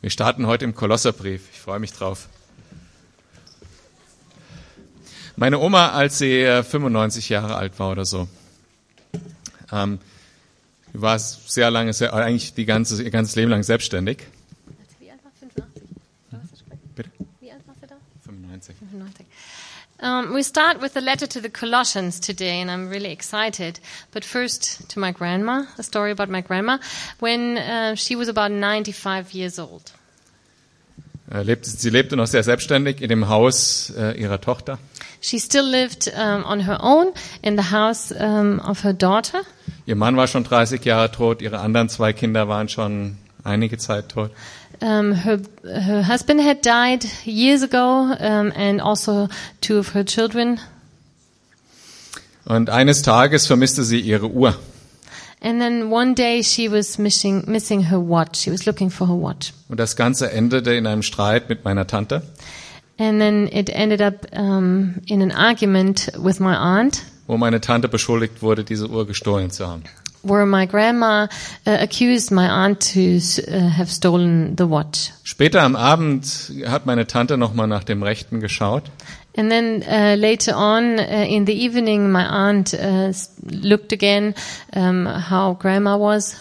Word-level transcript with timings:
Wir 0.00 0.08
starten 0.08 0.46
heute 0.46 0.64
im 0.64 0.74
Kolosserbrief. 0.74 1.50
Ich 1.52 1.60
freue 1.60 1.78
mich 1.78 1.92
drauf. 1.92 2.28
Meine 5.36 5.58
Oma, 5.58 5.90
als 5.90 6.16
sie 6.16 6.42
95 6.42 7.30
äh, 7.30 7.34
Jahre 7.34 7.56
alt 7.56 7.78
war 7.78 7.90
oder 7.90 8.06
so, 8.06 8.26
ähm, 9.70 9.98
war 10.94 11.18
sehr 11.18 11.70
lange, 11.70 11.92
sehr, 11.92 12.14
eigentlich 12.14 12.54
die 12.54 12.64
ganze, 12.64 13.02
ihr 13.02 13.10
ganzes 13.10 13.36
Leben 13.36 13.50
lang 13.50 13.62
selbstständig. 13.62 14.26
Wie 14.98 15.10
alt 15.10 15.22
war 15.22 15.32
85? 15.38 16.64
Bitte? 16.94 17.10
Wie 17.40 17.52
alt 17.52 17.60
warst 17.66 17.82
du 17.82 17.86
da? 17.86 17.96
95. 18.24 18.76
95. 18.76 19.26
Um, 20.02 20.32
we 20.32 20.42
start 20.42 20.80
with 20.80 20.94
the 20.94 21.02
letter 21.02 21.26
to 21.26 21.40
the 21.40 21.50
Colossians 21.50 22.20
today, 22.20 22.60
and 22.60 22.70
I'm 22.70 22.88
really 22.88 23.12
excited. 23.12 23.80
But 24.12 24.24
first, 24.24 24.88
to 24.88 24.98
my 24.98 25.12
grandma, 25.12 25.64
a 25.76 25.82
story 25.82 26.10
about 26.10 26.30
my 26.30 26.40
grandma, 26.40 26.78
when 27.18 27.58
uh, 27.58 27.94
she 27.96 28.16
was 28.16 28.28
about 28.28 28.50
95 28.50 29.34
years 29.34 29.58
old. 29.58 29.92
Äh, 31.30 31.56
sie 31.62 31.90
lebte 31.90 32.16
noch 32.16 32.26
sehr 32.26 32.42
selbstständig 32.42 33.02
in 33.02 33.08
dem 33.08 33.28
Haus 33.28 33.92
äh, 33.96 34.18
ihrer 34.18 34.40
Tochter. 34.40 34.78
She 35.20 35.38
still 35.38 35.68
lived 35.68 36.10
um, 36.16 36.44
on 36.44 36.66
her 36.66 36.82
own 36.82 37.12
in 37.42 37.56
the 37.56 37.70
house 37.70 38.10
um, 38.10 38.58
of 38.60 38.82
her 38.84 38.94
daughter. 38.94 39.42
Ihr 39.84 39.96
Mann 39.96 40.16
war 40.16 40.26
schon 40.26 40.44
30 40.44 40.82
Jahre 40.84 41.10
tot, 41.10 41.42
ihre 41.42 41.60
anderen 41.60 41.90
zwei 41.90 42.14
Kinder 42.14 42.48
waren 42.48 42.68
schon 42.68 43.18
einige 43.44 43.76
Zeit 43.76 44.08
tot. 44.08 44.30
Um, 44.82 45.12
her 45.12 45.40
her 45.64 46.02
husband 46.02 46.40
had 46.40 46.62
died 46.62 47.04
years 47.24 47.62
ago, 47.62 48.14
um, 48.18 48.52
and 48.56 48.80
also 48.80 49.28
two 49.60 49.78
of 49.78 49.94
her 49.94 50.04
children. 50.04 50.58
Und 52.46 52.70
eines 52.70 53.02
Tages 53.02 53.46
vermisste 53.46 53.84
sie 53.84 54.00
ihre 54.00 54.30
Uhr. 54.30 54.54
And 55.42 55.60
then 55.60 55.90
one 55.90 56.14
day 56.14 56.42
she 56.42 56.70
was 56.70 56.98
missing 56.98 57.44
missing 57.46 57.90
her 57.90 57.98
watch. 58.00 58.36
She 58.36 58.50
was 58.50 58.66
looking 58.66 58.90
for 58.90 59.06
her 59.06 59.14
watch. 59.14 59.52
Und 59.68 59.78
das 59.78 59.96
Ganze 59.96 60.32
endete 60.32 60.72
in 60.74 60.86
einem 60.86 61.02
Streit 61.02 61.48
mit 61.48 61.64
meiner 61.64 61.86
Tante. 61.86 62.22
And 62.98 63.20
then 63.20 63.48
it 63.48 63.70
ended 63.70 64.00
up 64.00 64.26
um, 64.32 64.96
in 65.06 65.22
an 65.22 65.30
argument 65.30 66.10
with 66.18 66.40
my 66.40 66.54
aunt. 66.54 67.02
Wo 67.26 67.36
meine 67.36 67.60
Tante 67.60 67.88
beschuldigt 67.88 68.42
wurde, 68.42 68.64
diese 68.64 68.88
Uhr 68.88 69.06
gestohlen 69.06 69.50
zu 69.50 69.66
haben 69.66 69.84
where 70.22 70.46
my 70.46 70.66
grandma 70.66 71.26
uh, 71.66 71.76
accused 71.80 72.30
my 72.30 72.48
aunt 72.48 72.80
to 72.94 73.18
uh, 73.48 73.68
have 73.68 73.90
stolen 73.90 74.56
the 74.56 74.66
watch. 74.66 75.12
Später 75.24 75.62
am 75.62 75.76
Abend 75.76 76.52
hat 76.66 76.86
meine 76.86 77.06
Tante 77.06 77.36
noch 77.36 77.54
mal 77.54 77.66
nach 77.66 77.84
dem 77.84 78.02
Rechten 78.02 78.40
geschaut. 78.40 78.90
And 79.36 79.50
then 79.50 79.82
uh, 79.82 80.16
later 80.16 80.56
on 80.56 80.98
uh, 80.98 81.24
in 81.28 81.46
the 81.46 81.54
evening, 81.54 82.10
my 82.10 82.26
aunt 82.26 82.74
uh, 82.74 83.12
looked 83.44 83.92
again 83.92 84.34
um, 84.74 85.06
how 85.06 85.54
grandma 85.54 85.96
was. 85.96 86.36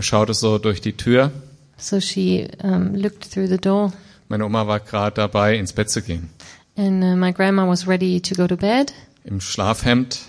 Schaute 0.00 0.34
so 0.34 0.58
durch 0.58 0.80
die 0.80 0.96
Tür. 0.96 1.30
So 1.76 2.00
she 2.00 2.48
um, 2.62 2.94
looked 2.94 3.26
through 3.26 3.48
the 3.48 3.58
door. 3.58 3.92
Meine 4.28 4.44
Oma 4.44 4.66
war 4.66 4.80
gerade 4.80 5.14
dabei, 5.14 5.56
ins 5.56 5.72
Bett 5.72 5.90
zu 5.90 6.02
gehen. 6.02 6.30
And 6.76 7.04
uh, 7.04 7.16
my 7.16 7.32
grandma 7.32 7.68
was 7.68 7.86
ready 7.86 8.20
to 8.20 8.34
go 8.34 8.46
to 8.46 8.56
bed. 8.56 8.92
Im 9.24 9.40
Schlafhemd. 9.40 10.20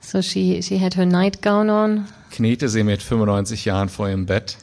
So 0.00 0.22
she, 0.22 0.62
she 0.62 0.78
had 0.82 0.96
her 0.96 1.06
nightgown 1.06 1.70
on. 1.70 2.06
Kniete 2.30 2.68
sie 2.68 2.82
mit 2.82 3.02
95 3.02 3.64
Jahren 3.64 3.88
vor 3.88 4.08
ihrem 4.08 4.26
Bett. 4.26 4.56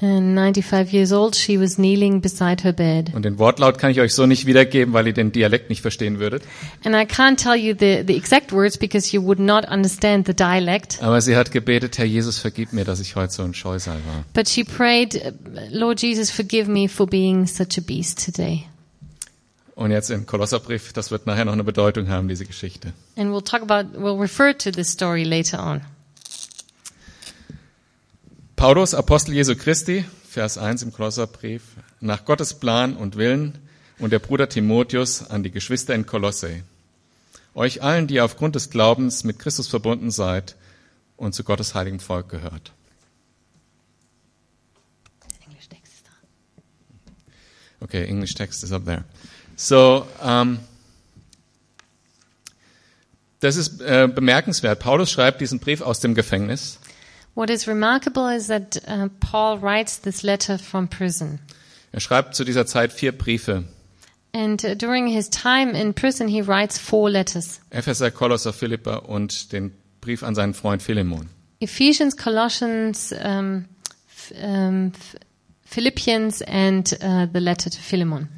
And 0.00 0.36
95 0.38 0.92
years 0.92 1.12
old, 1.12 1.34
she 1.34 1.58
was 1.58 1.74
kneeling 1.74 2.20
beside 2.20 2.62
her 2.62 2.72
bed. 2.72 3.12
Und 3.14 3.24
den 3.24 3.40
Wortlaut 3.40 3.78
kann 3.78 3.90
ich 3.90 4.00
euch 4.00 4.14
so 4.14 4.26
nicht 4.26 4.46
wiedergeben, 4.46 4.94
weil 4.94 5.08
ihr 5.08 5.12
den 5.12 5.32
Dialekt 5.32 5.70
nicht 5.70 5.82
verstehen 5.82 6.20
würdet. 6.20 6.44
And 6.84 6.94
I 6.94 7.00
can't 7.00 7.36
tell 7.36 7.56
you 7.56 7.74
the, 7.76 8.04
the 8.06 8.16
exact 8.16 8.52
words 8.52 8.78
because 8.78 9.12
you 9.12 9.24
would 9.24 9.40
not 9.40 9.68
understand 9.68 10.24
the 10.28 10.34
dialect. 10.34 11.02
Aber 11.02 11.20
sie 11.20 11.34
hat 11.34 11.50
gebetet, 11.50 11.98
Herr 11.98 12.04
Jesus, 12.04 12.38
vergib 12.38 12.72
mir, 12.72 12.84
dass 12.84 13.00
ich 13.00 13.16
heute 13.16 13.32
so 13.32 13.42
ein 13.42 13.54
Scheusal 13.54 13.96
war. 14.06 14.24
But 14.34 14.48
she 14.48 14.62
prayed, 14.62 15.20
Lord 15.72 16.00
Jesus, 16.00 16.30
forgive 16.30 16.70
me 16.70 16.88
for 16.88 17.08
being 17.08 17.48
such 17.48 17.76
a 17.76 17.80
beast 17.80 18.24
today. 18.24 18.66
Und 19.78 19.92
jetzt 19.92 20.10
im 20.10 20.26
Kolosserbrief, 20.26 20.92
das 20.92 21.12
wird 21.12 21.26
nachher 21.26 21.44
noch 21.44 21.52
eine 21.52 21.62
Bedeutung 21.62 22.08
haben, 22.08 22.26
diese 22.26 22.44
Geschichte. 22.44 22.92
And 23.14 23.30
we'll 23.30 23.44
talk 23.44 23.62
about, 23.62 23.96
we'll 23.96 24.20
refer 24.20 24.52
to 24.58 24.72
this 24.72 24.90
story 24.90 25.22
later 25.22 25.64
on. 25.64 25.82
Paulus, 28.56 28.92
Apostel 28.92 29.34
Jesu 29.34 29.54
Christi, 29.54 30.04
Vers 30.28 30.58
1 30.58 30.82
im 30.82 30.92
Kolosserbrief, 30.92 31.62
nach 32.00 32.24
Gottes 32.24 32.54
Plan 32.54 32.96
und 32.96 33.14
Willen 33.14 33.56
und 34.00 34.12
der 34.12 34.18
Bruder 34.18 34.48
Timotheus 34.48 35.30
an 35.30 35.44
die 35.44 35.52
Geschwister 35.52 35.94
in 35.94 36.06
Kolosse. 36.06 36.64
Euch 37.54 37.80
allen, 37.80 38.08
die 38.08 38.20
aufgrund 38.20 38.56
des 38.56 38.70
Glaubens 38.70 39.22
mit 39.22 39.38
Christus 39.38 39.68
verbunden 39.68 40.10
seid 40.10 40.56
und 41.16 41.36
zu 41.36 41.44
Gottes 41.44 41.76
heiligen 41.76 42.00
Volk 42.00 42.28
gehört. 42.28 42.72
Okay, 47.80 48.04
English 48.08 48.34
text 48.34 48.64
is 48.64 48.72
up 48.72 48.84
there. 48.86 49.04
So, 49.60 50.06
ähm, 50.22 50.60
das 53.40 53.56
ist 53.56 53.80
äh, 53.80 54.06
bemerkenswert. 54.06 54.78
Paulus 54.78 55.10
schreibt 55.10 55.40
diesen 55.40 55.58
Brief 55.58 55.80
aus 55.80 55.98
dem 55.98 56.14
Gefängnis. 56.14 56.78
What 57.34 57.50
is 57.50 57.66
remarkable 57.66 58.32
is 58.34 58.46
that 58.46 58.80
uh, 58.88 59.08
Paul 59.18 59.60
writes 59.60 60.00
this 60.00 60.22
letter 60.22 60.60
from 60.60 60.86
prison. 60.86 61.40
Er 61.90 61.98
schreibt 61.98 62.36
zu 62.36 62.44
dieser 62.44 62.66
Zeit 62.66 62.92
vier 62.92 63.10
Briefe. 63.10 63.64
And 64.32 64.62
uh, 64.62 64.76
during 64.76 65.08
his 65.08 65.28
time 65.28 65.72
in 65.76 65.92
prison 65.92 66.28
he 66.28 66.40
writes 66.40 66.78
four 66.78 67.10
letters. 67.10 67.60
Epheser, 67.70 68.12
Kolosser, 68.12 68.52
Philippa 68.52 68.96
und 68.98 69.52
den 69.52 69.72
Brief 70.00 70.22
an 70.22 70.36
seinen 70.36 70.54
Freund 70.54 70.82
Philemon. 70.82 71.28
Ephesians, 71.58 72.16
Colossians, 72.16 73.12
um, 73.12 73.64
um, 74.40 74.92
Philippians 75.64 76.42
and 76.42 76.92
uh, 77.02 77.26
the 77.32 77.40
letter 77.40 77.70
to 77.70 77.80
Philemon. 77.80 78.28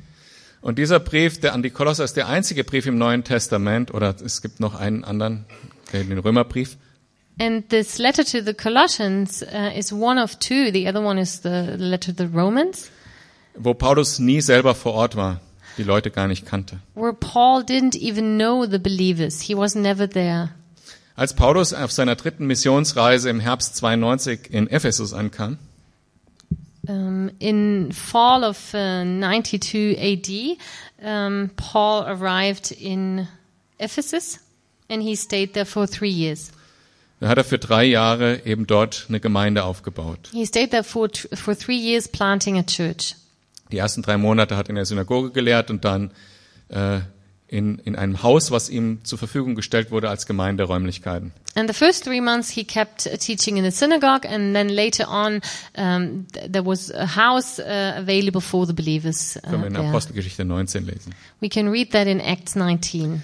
Und 0.63 0.79
dieser 0.79 1.01
Brief, 1.01 1.41
der 1.41 1.55
an 1.55 1.63
die 1.63 1.71
Kolosser, 1.71 2.05
ist 2.05 2.17
der 2.17 2.29
einzige 2.29 2.65
Brief 2.65 2.87
im 2.87 2.99
Neuen 2.99 3.25
Testament, 3.25 3.93
oder 3.95 4.15
es 4.23 4.43
gibt 4.43 4.61
noch 4.61 4.75
einen 4.75 5.05
anderen, 5.05 5.47
den 5.93 6.19
Römerbrief. 6.19 6.77
And 7.41 7.71
this 7.71 7.97
letter 7.97 8.23
to 8.23 8.43
the 8.45 8.53
Colossians 8.53 9.43
uh, 9.43 9.71
is 9.75 9.93
one 9.93 10.23
of 10.23 10.39
two. 10.39 10.71
The 10.73 10.87
other 10.87 11.03
one 11.03 11.19
is 11.19 11.41
the 11.43 11.75
letter 11.79 12.15
to 12.15 12.25
the 12.25 12.29
Romans. 12.31 12.91
Wo 13.55 13.73
Paulus 13.73 14.19
nie 14.19 14.43
selber 14.43 14.75
vor 14.75 14.93
Ort 14.93 15.17
war, 15.17 15.41
die 15.79 15.83
Leute 15.83 16.11
gar 16.11 16.29
nicht 16.29 16.45
kannte. 16.45 16.81
Where 16.95 17.15
Paul 17.15 17.63
didn't 17.63 17.97
even 17.97 18.37
know 18.37 18.67
the 18.67 18.79
believers. 18.79 19.41
He 19.41 19.57
was 19.57 19.75
never 19.75 20.09
there. 20.09 20.51
Als 21.17 21.35
Paulus 21.35 21.73
auf 21.73 21.93
seiner 21.93 22.17
dritten 22.17 22.47
Missionsreise 22.47 23.31
im 23.31 23.41
Herbst 23.41 23.77
92 23.77 24.53
in 24.53 24.67
Ephesus 24.69 25.15
ankam, 25.15 25.59
um, 26.89 27.31
in 27.39 27.93
fall 27.93 28.45
of 28.45 28.75
uh, 28.75 29.05
92 29.05 29.97
AD, 29.99 30.57
um, 31.03 31.51
Paul 31.57 32.05
arrived 32.07 32.73
in 32.73 33.29
Ephesus 33.79 34.39
and 34.89 35.03
he 35.03 35.15
stayed 35.17 35.55
there 35.55 35.67
for 35.67 35.87
three 35.87 36.11
years. 36.11 36.53
Da 37.21 37.29
hat 37.29 37.37
er 37.37 37.45
für 37.45 37.59
drei 37.59 37.85
Jahre 37.85 38.47
eben 38.47 38.67
dort 38.67 39.07
eine 39.09 39.21
Gemeinde 39.21 39.65
aufgebaut. 39.65 40.31
He 40.33 40.47
stayed 40.47 40.71
there 40.71 40.85
for, 40.85 41.09
for 41.35 41.55
three 41.55 41.77
years 41.77 42.09
planting 42.09 42.59
a 42.59 42.63
church. 42.63 43.15
Die 43.71 43.79
ersten 43.79 44.03
drei 44.03 44.17
Monate 44.17 44.57
hat 44.57 44.69
er 44.69 44.71
in 44.71 44.77
der 44.77 44.87
Synagoge 44.87 45.31
gelehrt 45.31 45.71
und 45.71 45.85
dann 45.85 46.13
äh, 46.71 47.01
in, 47.51 47.81
in 47.81 47.97
einem 47.97 48.23
Haus, 48.23 48.53
was 48.53 48.71
ihm 48.71 49.01
zur 49.03 49.19
Verfügung 49.19 49.57
gestellt 49.57 49.91
wurde 49.91 50.09
als 50.09 50.27
Gemeinderäumlichkeiten. 50.27 51.33
And 51.57 51.69
the 51.69 51.75
first 51.75 52.05
three 52.05 52.21
months 52.21 52.51
he 52.51 52.65
kept 52.65 53.11
teaching 53.19 53.57
in 53.57 53.65
the 53.65 53.73
synagogue, 53.73 54.25
and 54.25 54.55
then 54.55 54.69
later 54.69 55.09
on 55.09 55.41
um, 55.77 56.27
there 56.33 56.65
was 56.65 56.93
a 56.95 57.17
house 57.17 57.59
uh, 57.59 57.95
available 57.97 58.41
for 58.41 58.67
the 58.67 58.73
believers. 58.73 59.37
Uh, 59.37 59.51
Können 59.51 59.63
wir 59.63 59.67
in 59.67 59.75
there. 59.75 59.89
Apostelgeschichte 59.89 60.45
19 60.45 60.87
lesen. 60.87 61.13
We 61.41 61.49
can 61.49 61.69
read 61.69 61.91
that 61.91 62.07
in 62.07 62.21
Acts 62.21 62.55
19. 62.55 63.23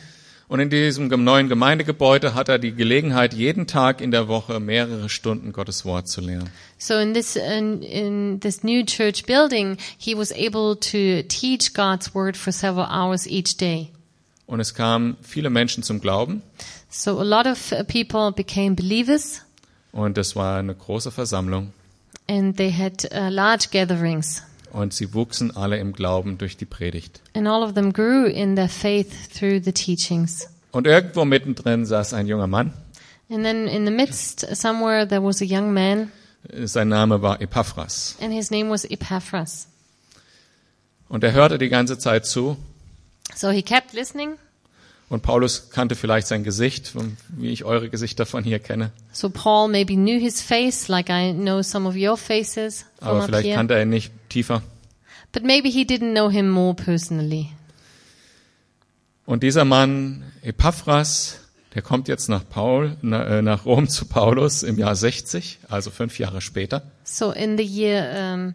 Und 0.49 0.61
in 0.61 0.71
diesem 0.71 1.09
neuen 1.09 1.49
Gemeindegebäude 1.49 2.35
hat 2.35 2.49
er 2.49 2.59
die 2.59 2.73
Gelegenheit, 2.73 3.35
jeden 3.35 3.67
Tag 3.67 4.01
in 4.01 4.13
der 4.13 4.29
Woche 4.29 4.61
mehrere 4.61 5.09
Stunden 5.09 5.53
Gottes 5.53 5.85
Wort 5.85 6.09
zu 6.09 6.21
lernen. 6.21 6.51
So 6.79 6.95
in 6.95 7.15
this 7.15 7.37
in, 7.37 7.83
in 7.83 8.41
this 8.41 8.65
new 8.65 8.85
church 8.85 9.25
building, 9.25 9.77
he 9.99 10.17
was 10.17 10.33
able 10.33 10.77
to 10.77 11.23
teach 11.29 11.75
God's 11.75 12.13
word 12.15 12.37
for 12.37 12.53
several 12.53 12.87
hours 12.87 13.27
each 13.27 13.57
day. 13.57 13.91
Und 14.47 14.61
es 14.61 14.75
kamen 14.75 15.17
viele 15.23 15.51
Menschen 15.51 15.83
zum 15.83 16.01
Glauben. 16.01 16.43
So 16.89 17.19
a 17.19 17.25
lot 17.25 17.47
of 17.47 17.73
uh, 17.73 17.83
people 17.85 18.33
became 18.33 18.75
believers. 18.77 19.43
Und 19.93 20.19
es 20.19 20.37
war 20.37 20.59
eine 20.59 20.75
große 20.75 21.11
Versammlung. 21.11 21.73
And 22.29 22.57
they 22.57 22.73
had 22.73 23.05
uh, 23.13 23.29
large 23.29 23.69
gatherings. 23.71 24.43
Und 24.73 24.93
sie 24.93 25.15
wuchsen 25.15 25.57
alle 25.57 25.79
im 25.79 25.93
Glauben 25.93 26.39
durch 26.39 26.57
die 26.57 26.65
Predigt. 26.65 27.21
And 27.35 27.49
all 27.49 27.63
of 27.63 27.75
them 27.75 27.93
grew 27.93 28.27
in 28.27 28.57
their 28.57 28.69
faith 28.69 29.11
through 29.33 29.63
the 29.65 29.73
teachings. 29.73 30.49
Und 30.71 30.87
irgendwo 30.87 31.25
mittendrin 31.25 31.87
saß 31.87 32.13
ein 32.15 32.27
junger 32.27 32.47
Mann. 32.47 32.73
And 33.31 33.43
then 33.43 33.67
in 33.67 33.85
the 33.85 33.93
midst 33.93 34.47
somewhere 34.55 35.09
there 35.09 35.23
was 35.23 35.41
a 35.41 35.45
young 35.45 35.73
man. 35.73 36.13
Sein 36.65 36.89
Name 36.89 37.23
war 37.23 37.41
Epaphras. 37.41 38.17
And 38.21 38.33
his 38.33 38.51
name 38.51 38.71
was 38.71 38.85
Epaphras. 38.85 39.67
Und 41.09 41.25
er 41.25 41.33
hörte 41.33 41.59
die 41.59 41.69
ganze 41.69 41.99
Zeit 41.99 42.27
zu. 42.27 42.57
So 43.35 43.51
he 43.51 43.63
kept 43.63 43.93
listening. 43.93 44.37
Und 45.09 45.23
Paulus 45.23 45.71
kannte 45.71 45.95
vielleicht 45.95 46.27
sein 46.27 46.43
Gesicht, 46.43 46.93
wie 47.29 47.51
ich 47.51 47.65
eure 47.65 47.89
Gesichter 47.89 48.27
von 48.27 48.43
hier 48.43 48.59
kenne. 48.59 48.91
So 49.13 49.31
Paul 49.31 49.69
maybe 49.69 49.95
knew 49.95 50.19
his 50.19 50.41
face, 50.41 50.89
like 50.89 51.09
I 51.09 51.33
know 51.33 51.63
some 51.63 51.89
of 51.89 51.95
your 51.95 52.17
faces. 52.17 52.87
Aber 53.01 53.23
vielleicht 53.23 53.55
kannte 53.55 53.75
er 53.75 53.83
ihn 53.83 53.91
nicht 53.91 54.13
tiefer. 54.29 54.63
But 55.33 55.45
maybe 55.45 55.69
he 55.69 55.83
didn't 55.83 56.13
know 56.13 56.29
him 56.29 56.51
more 56.51 56.75
personally. 56.75 57.51
Und 59.27 59.43
dieser 59.43 59.65
Mann 59.65 60.25
Epaphras, 60.43 61.41
der 61.75 61.83
kommt 61.83 62.09
jetzt 62.09 62.29
nach 62.29 62.49
Paul, 62.49 62.97
äh, 63.03 63.43
nach 63.43 63.65
Rom 63.65 63.89
zu 63.89 64.07
Paulus 64.07 64.63
im 64.63 64.79
Jahr 64.79 64.97
60, 64.97 65.59
also 65.69 65.91
fünf 65.91 66.19
Jahre 66.19 66.41
später. 66.41 66.91
So 67.05 67.31
in 67.31 67.59
the 67.59 67.65
year 67.65 68.35
um, 68.35 68.55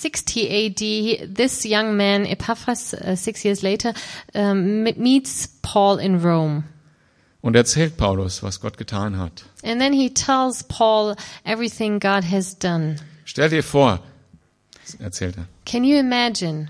60 0.00 0.50
AD, 0.50 1.34
this 1.34 1.64
young 1.64 1.96
man, 1.96 2.26
Epaphras, 2.26 2.94
uh, 2.94 3.16
six 3.16 3.44
years 3.44 3.62
later, 3.62 3.94
um, 4.34 4.84
meets 4.96 5.48
Paul 5.62 5.98
in 5.98 6.20
Rome. 6.20 6.64
Und 7.40 7.56
erzählt 7.56 7.96
Paulus, 7.96 8.42
was 8.42 8.60
Gott 8.60 8.78
getan 8.78 9.18
hat. 9.18 9.44
And 9.62 9.80
then 9.80 9.92
he 9.92 10.08
tells 10.08 10.62
Paul 10.62 11.14
everything 11.44 12.00
God 12.00 12.24
has 12.24 12.58
done. 12.58 12.96
Stell 13.24 13.50
dir 13.50 13.62
vor, 13.62 14.00
erzählt 14.98 15.36
er. 15.36 15.46
Can 15.66 15.84
you 15.84 15.98
imagine? 15.98 16.68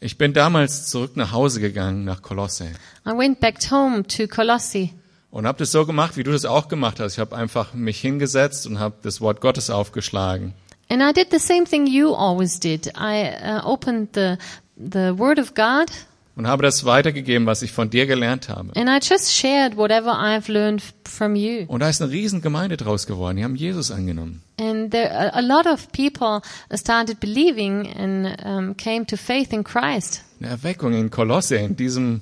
Ich 0.00 0.16
bin 0.16 0.32
damals 0.32 0.86
zurück 0.90 1.16
nach 1.16 1.32
Hause 1.32 1.60
gegangen, 1.60 2.04
nach 2.04 2.22
Kolosse. 2.22 2.70
I 3.06 3.10
went 3.10 3.40
back 3.40 3.58
home 3.70 4.06
to 4.06 4.28
Colossae 4.28 4.90
Und 5.30 5.46
habe 5.46 5.58
das 5.58 5.72
so 5.72 5.84
gemacht, 5.86 6.16
wie 6.16 6.22
du 6.22 6.32
das 6.32 6.44
auch 6.44 6.68
gemacht 6.68 7.00
hast. 7.00 7.14
Ich 7.14 7.18
habe 7.18 7.36
einfach 7.36 7.74
mich 7.74 8.00
hingesetzt 8.00 8.66
und 8.66 8.78
habe 8.78 8.96
das 9.02 9.20
Wort 9.20 9.40
Gottes 9.40 9.70
aufgeschlagen. 9.70 10.54
And 10.90 11.02
I 11.02 11.12
did 11.12 11.30
the 11.30 11.38
same 11.38 11.64
thing 11.66 11.86
you 11.86 12.14
always 12.14 12.58
did. 12.58 12.88
I 12.96 13.28
uh, 13.28 13.62
opened 13.64 14.08
the 14.14 14.38
the 14.76 15.12
Word 15.18 15.38
of 15.38 15.54
God 15.54 15.90
Und 16.36 16.46
habe 16.46 16.62
das 16.62 16.84
weitergegeben, 16.84 17.46
was 17.46 17.62
ich 17.62 17.72
von 17.72 17.90
dir 17.90 18.06
gelernt 18.06 18.48
habe. 18.48 18.70
and 18.76 18.88
I 18.88 18.98
just 19.02 19.32
shared 19.34 19.76
whatever 19.76 20.12
I've 20.12 20.48
learned 20.48 20.82
from 21.04 21.34
you. 21.34 21.64
Und 21.66 21.80
da 21.80 21.88
ist 21.88 22.00
eine 22.00 22.12
riesen 22.12 22.42
Gemeinde 22.42 22.76
draus 22.76 23.06
geworden. 23.08 23.36
Die 23.38 23.42
haben 23.44 23.56
Jesus 23.56 23.90
angenommen. 23.90 24.40
And 24.60 24.92
there, 24.92 25.10
a, 25.10 25.30
a 25.36 25.40
lot 25.40 25.66
of 25.66 25.90
people 25.90 26.40
started 26.76 27.18
believing 27.18 27.88
and 27.92 28.36
um, 28.44 28.76
came 28.76 29.04
to 29.06 29.16
faith 29.16 29.52
in 29.52 29.64
Christ. 29.64 30.22
Eine 30.40 30.50
Erweckung 30.50 30.92
in 30.94 31.10
Kolosse, 31.10 31.56
in 31.56 31.74
diesem, 31.74 32.20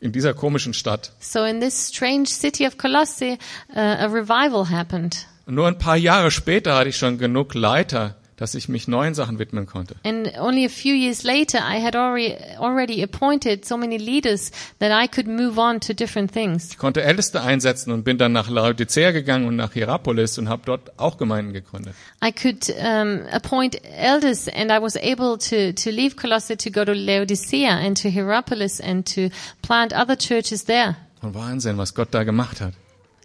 in 0.00 0.12
dieser 0.12 0.32
komischen 0.32 0.72
Stadt. 0.72 1.10
So 1.18 1.42
in 1.42 1.58
this 1.60 1.88
strange 1.88 2.28
city 2.28 2.64
of 2.68 2.78
Colossae, 2.78 3.36
uh, 3.74 3.78
a 3.80 4.06
revival 4.06 4.70
happened. 4.70 5.26
Nur 5.50 5.66
ein 5.66 5.78
paar 5.78 5.96
Jahre 5.96 6.30
später 6.30 6.76
hatte 6.76 6.90
ich 6.90 6.96
schon 6.96 7.18
genug 7.18 7.54
Leiter, 7.54 8.14
dass 8.36 8.54
ich 8.54 8.68
mich 8.68 8.86
neuen 8.86 9.14
Sachen 9.14 9.38
widmen 9.40 9.66
konnte. 9.66 9.96
And 10.04 10.32
only 10.38 10.64
a 10.64 10.68
few 10.68 10.94
years 10.94 11.24
later, 11.24 11.58
I 11.58 11.82
had 11.82 11.96
already, 11.96 12.36
already 12.58 13.02
appointed 13.02 13.64
so 13.66 13.76
many 13.76 13.98
leaders 13.98 14.52
that 14.78 14.92
I 14.92 15.08
could 15.08 15.26
move 15.26 15.58
on 15.58 15.80
to 15.80 15.92
different 15.92 16.32
things. 16.32 16.70
Ich 16.70 16.78
konnte 16.78 17.02
Älteste 17.02 17.42
einsetzen 17.42 17.92
und 17.92 18.04
bin 18.04 18.16
dann 18.16 18.30
nach 18.32 18.48
Laodicea 18.48 19.10
gegangen 19.10 19.46
und 19.46 19.56
nach 19.56 19.72
Hierapolis 19.72 20.38
und 20.38 20.48
habe 20.48 20.62
dort 20.64 20.98
auch 20.98 21.18
Gemeinden 21.18 21.52
gegründet. 21.52 21.94
I 22.24 22.32
could 22.32 22.70
um, 22.78 23.26
appoint 23.32 23.76
elders, 23.84 24.48
and 24.48 24.70
I 24.70 24.80
was 24.80 24.96
able 24.96 25.36
to, 25.36 25.72
to 25.72 25.90
leave 25.90 26.14
Colossae 26.14 26.56
to 26.56 26.70
go 26.70 26.84
to 26.84 26.92
Laodicea 26.92 27.72
and 27.72 28.00
to 28.00 28.08
Hierapolis 28.08 28.80
and 28.80 29.04
to 29.14 29.28
plant 29.62 29.92
other 29.92 30.16
churches 30.16 30.64
there. 30.64 30.96
Und 31.20 31.34
Wahnsinn, 31.34 31.76
was 31.76 31.94
Gott 31.94 32.08
da 32.12 32.22
gemacht 32.22 32.60
hat. 32.60 32.72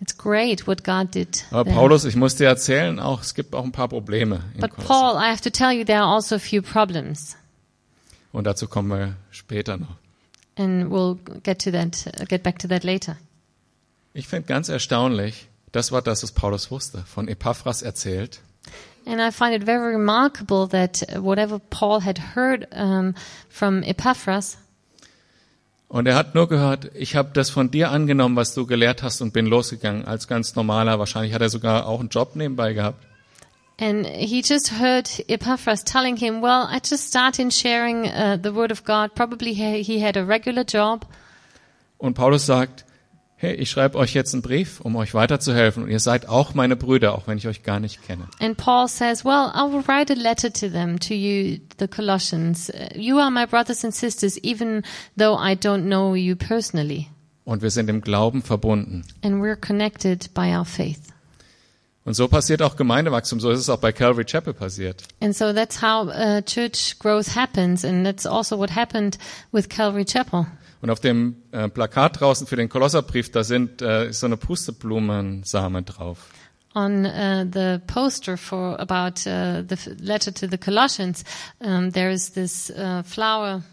It's 0.01 0.17
great 0.17 0.67
what 0.67 0.83
God 0.83 1.13
did. 1.15 1.45
Aber. 1.51 1.71
Paulus, 1.71 2.03
ich 2.05 2.15
muss 2.15 2.35
dir 2.35 2.47
erzählen, 2.47 2.99
auch 2.99 3.21
es 3.21 3.33
gibt 3.33 3.55
auch 3.55 3.63
ein 3.63 3.71
paar 3.71 3.87
Probleme 3.87 4.43
But 4.59 4.71
Kolosse. 4.71 4.87
Paul, 4.87 5.15
I 5.15 5.29
have 5.31 5.41
to 5.41 5.49
tell 5.49 5.71
you, 5.71 5.85
there 5.85 5.99
are 6.01 6.13
also 6.13 6.35
a 6.35 6.39
few 6.39 6.61
problems, 6.61 7.37
Und 8.33 8.45
dazu 8.45 8.67
kommen 8.67 8.89
wir 8.89 9.15
später 9.31 9.77
noch. 9.77 9.95
and 10.57 10.89
we'll 10.91 11.17
get 11.43 11.59
to 11.59 11.71
that, 11.71 12.05
uh, 12.19 12.25
get 12.25 12.43
back 12.43 12.59
to 12.59 12.67
that 12.67 12.83
later. 12.83 13.15
Ich 14.13 14.27
finde 14.27 14.47
ganz 14.47 14.69
erstaunlich, 14.69 15.47
das 15.71 15.91
war 15.91 16.01
das, 16.01 16.23
was 16.23 16.31
Paulus 16.33 16.71
wusste, 16.71 17.03
von 17.05 17.27
Epaphras 17.27 17.81
erzählt. 17.81 18.39
And 19.05 19.19
I 19.21 19.31
find 19.31 19.53
it 19.53 19.63
very 19.65 19.93
remarkable 19.93 20.67
that 20.69 21.03
uh, 21.15 21.21
whatever 21.23 21.59
Paul 21.59 22.01
had 22.03 22.17
heard 22.35 22.67
um, 22.73 23.13
from 23.49 23.83
Epaphras, 23.83 24.57
Und 25.87 26.07
er 26.07 26.15
hat 26.15 26.35
nur 26.35 26.49
gehört, 26.49 26.91
ich 26.95 27.15
habe 27.15 27.29
das 27.33 27.49
von 27.49 27.71
dir 27.71 27.91
angenommen, 27.91 28.35
was 28.35 28.53
du 28.53 28.65
gelehrt 28.65 29.03
hast 29.03 29.21
und 29.21 29.33
bin 29.33 29.45
losgegangen 29.45 30.05
als 30.05 30.27
ganz 30.27 30.55
normaler. 30.55 30.99
Wahrscheinlich 30.99 31.33
hat 31.33 31.41
er 31.41 31.49
sogar 31.49 31.87
auch 31.87 31.99
einen 31.99 32.09
Job 32.09 32.35
nebenbei 32.35 32.73
gehabt. 32.73 33.05
and 33.77 34.05
he 34.07 34.41
just 34.41 34.71
heard 34.79 35.07
Epaphras 35.27 35.83
telling 35.83 36.15
him, 36.15 36.41
"Well, 36.41 36.67
I 36.69 36.79
just 36.79 37.07
started 37.07 37.51
sharing 37.51 38.05
uh, 38.05 38.37
the 38.41 38.53
word 38.53 38.71
of 38.71 38.85
God. 38.85 39.15
Probably 39.15 39.53
he, 39.53 39.83
he 39.83 39.99
had 39.99 40.17
a 40.17 40.23
regular 40.23 40.63
job." 40.63 41.05
Und 41.97 42.15
Paulus 42.15 42.45
sagt, 42.45 42.85
hey, 43.37 43.53
ich 43.55 43.69
schreibe 43.69 43.97
euch 43.97 44.13
jetzt 44.13 44.33
einen 44.33 44.41
Brief, 44.41 44.79
um 44.81 44.95
euch 44.95 45.13
weiterzuhelfen. 45.13 45.83
Und 45.83 45.89
ihr 45.89 45.99
seid 45.99 46.27
auch 46.29 46.53
meine 46.53 46.75
Brüder, 46.75 47.15
auch 47.15 47.27
wenn 47.27 47.37
ich 47.37 47.47
euch 47.47 47.63
gar 47.63 47.79
nicht 47.79 48.01
kenne. 48.03 48.27
And 48.39 48.57
Paul 48.57 48.87
says, 48.87 49.25
"Well, 49.25 49.51
I 49.53 49.71
will 49.71 49.83
write 49.87 50.11
a 50.11 50.15
letter 50.15 50.51
to 50.53 50.69
them, 50.69 50.99
to 50.99 51.13
you, 51.13 51.57
the 51.79 51.87
Colossians. 51.87 52.71
You 52.95 53.19
are 53.19 53.29
my 53.31 53.45
brothers 53.45 53.83
and 53.83 53.93
sisters, 53.93 54.37
even 54.43 54.83
though 55.17 55.37
I 55.37 55.53
don't 55.55 55.83
know 55.85 56.15
you 56.15 56.35
personally, 56.35 57.07
Und 57.43 57.61
wir 57.61 57.69
sind 57.71 57.89
im 57.89 58.01
Glauben 58.01 58.41
verbunden. 58.41 59.03
and 59.21 59.41
we're 59.43 59.57
connected 59.57 60.33
by 60.33 60.55
our 60.55 60.65
faith." 60.65 61.01
Und 62.05 62.13
so 62.13 62.27
passiert 62.27 62.61
auch 62.61 62.75
Gemeindewachstum. 62.75 63.39
So 63.39 63.49
ist 63.49 63.59
es 63.59 63.67
auch 63.69 63.79
bei 63.79 63.91
Calvary 63.91 64.25
Chapel 64.25 64.53
passiert. 64.53 65.01
And 65.21 65.35
so 65.35 65.53
that's 65.53 65.81
how 65.81 66.07
uh, 66.07 66.39
church 66.43 66.97
growth 66.99 67.35
happens, 67.35 67.83
and 67.83 68.05
that's 68.05 68.27
also 68.27 68.59
what 68.59 68.75
happened 68.75 69.17
with 69.51 69.69
Calvary 69.69 70.05
Chapel. 70.05 70.45
Und 70.85 70.91
auf 70.91 70.99
dem 70.99 71.37
äh, 71.51 71.67
Plakat 71.67 72.19
draußen 72.19 72.45
für 72.45 72.57
den 72.57 72.69
Kolosserbrief, 72.69 73.31
da 73.31 73.43
sind 73.43 73.81
äh, 73.81 74.09
ist 74.09 74.19
so 74.19 74.27
eine 74.27 74.37
Pusteblumensamen 74.37 75.83
drauf. 75.83 76.29
On 76.75 77.07
uh, 77.07 77.43
the 77.51 77.79
poster 77.87 78.37
for 78.37 78.79
about 78.79 79.27
uh, 79.27 79.63
the 79.67 79.95
letter 79.97 80.31
to 80.31 80.45
the 80.47 80.59
Colossians, 80.59 81.23
um, 81.57 81.91
there 81.91 82.11
is 82.11 82.33
this 82.33 82.69
uh, 82.69 83.01
flower, 83.01 83.63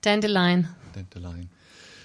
dandelion. 0.00 0.68
Dandelion. 0.94 1.50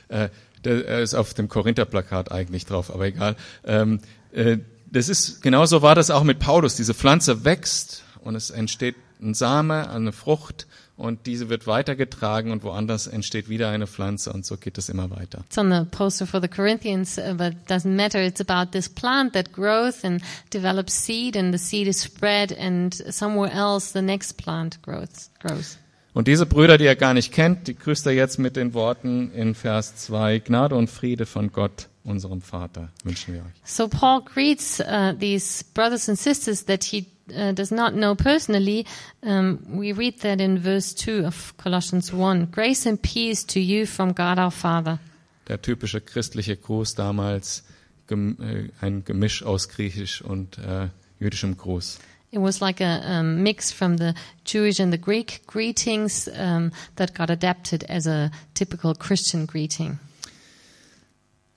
Äh, 0.10 0.28
der 0.66 1.00
ist 1.00 1.14
auf 1.14 1.34
dem 1.34 1.48
Korinther-Plakat 1.48 2.34
eigentlich 2.34 2.66
drauf, 2.66 2.94
aber 2.94 3.06
egal. 3.06 3.38
Ähm, 3.64 4.02
äh, 4.34 4.58
das 4.92 5.08
ist 5.08 5.42
genauso 5.42 5.82
war 5.82 5.96
das 5.96 6.12
auch 6.12 6.24
mit 6.24 6.40
Paulus. 6.40 6.76
Diese 6.76 6.94
Pflanze 6.94 7.46
wächst 7.46 8.04
und 8.20 8.36
es 8.36 8.50
entsteht 8.50 8.98
ein 9.22 9.34
Same, 9.34 9.90
eine 9.90 10.12
Frucht 10.12 10.68
und 11.04 11.26
diese 11.26 11.50
wird 11.50 11.68
weitergetragen 11.68 12.52
und 12.52 12.64
woanders 12.64 13.08
entsteht 13.08 13.50
wieder 13.50 13.70
eine 13.70 13.88
Pflanze 13.88 14.32
und 14.32 14.46
so 14.46 14.56
geht 14.56 14.78
es 14.78 14.88
immer 14.88 15.12
weiter. 15.12 15.44
It's 15.48 15.58
on 15.58 15.70
the 15.70 15.84
poster 15.92 16.26
for 16.26 16.42
the 16.42 16.48
Corinthians, 16.48 17.18
uh, 17.18 17.34
but 17.36 17.54
it 17.54 17.70
doesn't 17.70 17.94
matter. 17.94 18.22
It's 18.24 18.40
about 18.40 18.72
this 18.72 18.88
plant 18.88 19.34
that 19.34 19.52
grows 19.52 20.06
and 20.06 20.22
develops 20.54 20.94
seed, 20.94 21.36
and 21.36 21.54
the 21.54 21.58
seed 21.60 21.88
is 21.88 22.02
spread, 22.02 22.58
and 22.58 22.94
somewhere 22.94 23.52
else 23.52 23.92
the 23.92 24.02
next 24.02 24.38
plant 24.38 24.82
grows. 24.82 25.30
grows. 25.40 25.78
Und 26.14 26.28
diese 26.28 26.46
Brüder, 26.46 26.78
die 26.78 26.86
er 26.86 26.96
gar 26.96 27.14
nicht 27.14 27.34
kennt, 27.34 27.68
die 27.68 27.76
grüßt 27.76 28.06
er 28.06 28.14
jetzt 28.14 28.40
mit 28.40 28.56
den 28.56 28.74
Worten 28.74 29.32
in 29.32 29.56
Vers 29.56 29.96
2, 29.96 30.40
Gnade 30.40 30.76
und 30.76 30.90
Friede 30.90 31.26
von 31.26 31.52
Gott, 31.52 31.90
unserem 32.04 32.42
Vater, 32.42 32.90
wünschen 33.04 33.34
wir 33.34 33.42
euch. 33.42 33.62
So 33.66 33.88
Paul 33.88 34.22
greets 34.22 34.80
uh, 34.80 35.14
these 35.20 35.66
brothers 35.74 36.08
and 36.08 36.18
sisters 36.18 36.66
that 36.66 36.84
he 36.84 37.08
uh, 37.30 37.52
does 37.54 37.72
not 37.72 37.94
know 37.94 38.16
personally. 38.16 38.86
Um, 39.22 39.60
we 39.70 39.94
read 39.94 40.20
that 40.22 40.42
in 40.42 40.60
verse 40.60 40.94
2 40.94 41.26
of 41.26 41.56
Colossians 41.58 42.12
1. 42.12 42.48
Grace 42.52 42.86
and 42.86 43.02
peace 43.02 43.44
to 43.46 43.60
you 43.60 43.86
from 43.86 44.14
God 44.14 44.40
our 44.40 44.52
Father. 44.52 45.00
Der 45.48 45.62
typische 45.62 46.00
christliche 46.00 46.56
Gruß 46.56 46.96
damals, 46.96 47.64
gem, 48.08 48.38
äh, 48.40 48.86
ein 48.86 49.04
Gemisch 49.04 49.44
aus 49.44 49.68
griechisch 49.68 50.22
und 50.22 50.58
äh, 50.58 50.88
jüdischem 51.20 51.58
Gruß. 51.58 52.00
It 52.32 52.42
was 52.42 52.62
like 52.62 52.82
a 52.82 53.20
um, 53.20 53.44
mix 53.44 53.72
from 53.72 53.98
the 53.98 54.14
Jewish 54.44 54.80
and 54.80 54.92
the 54.92 54.98
Greek 54.98 55.46
greetings 55.46 56.28
um, 56.28 56.72
that 56.96 57.14
got 57.14 57.30
adapted 57.30 57.84
as 57.90 58.08
a 58.08 58.32
typical 58.56 58.96
Christian 58.96 59.46
greeting. 59.46 60.00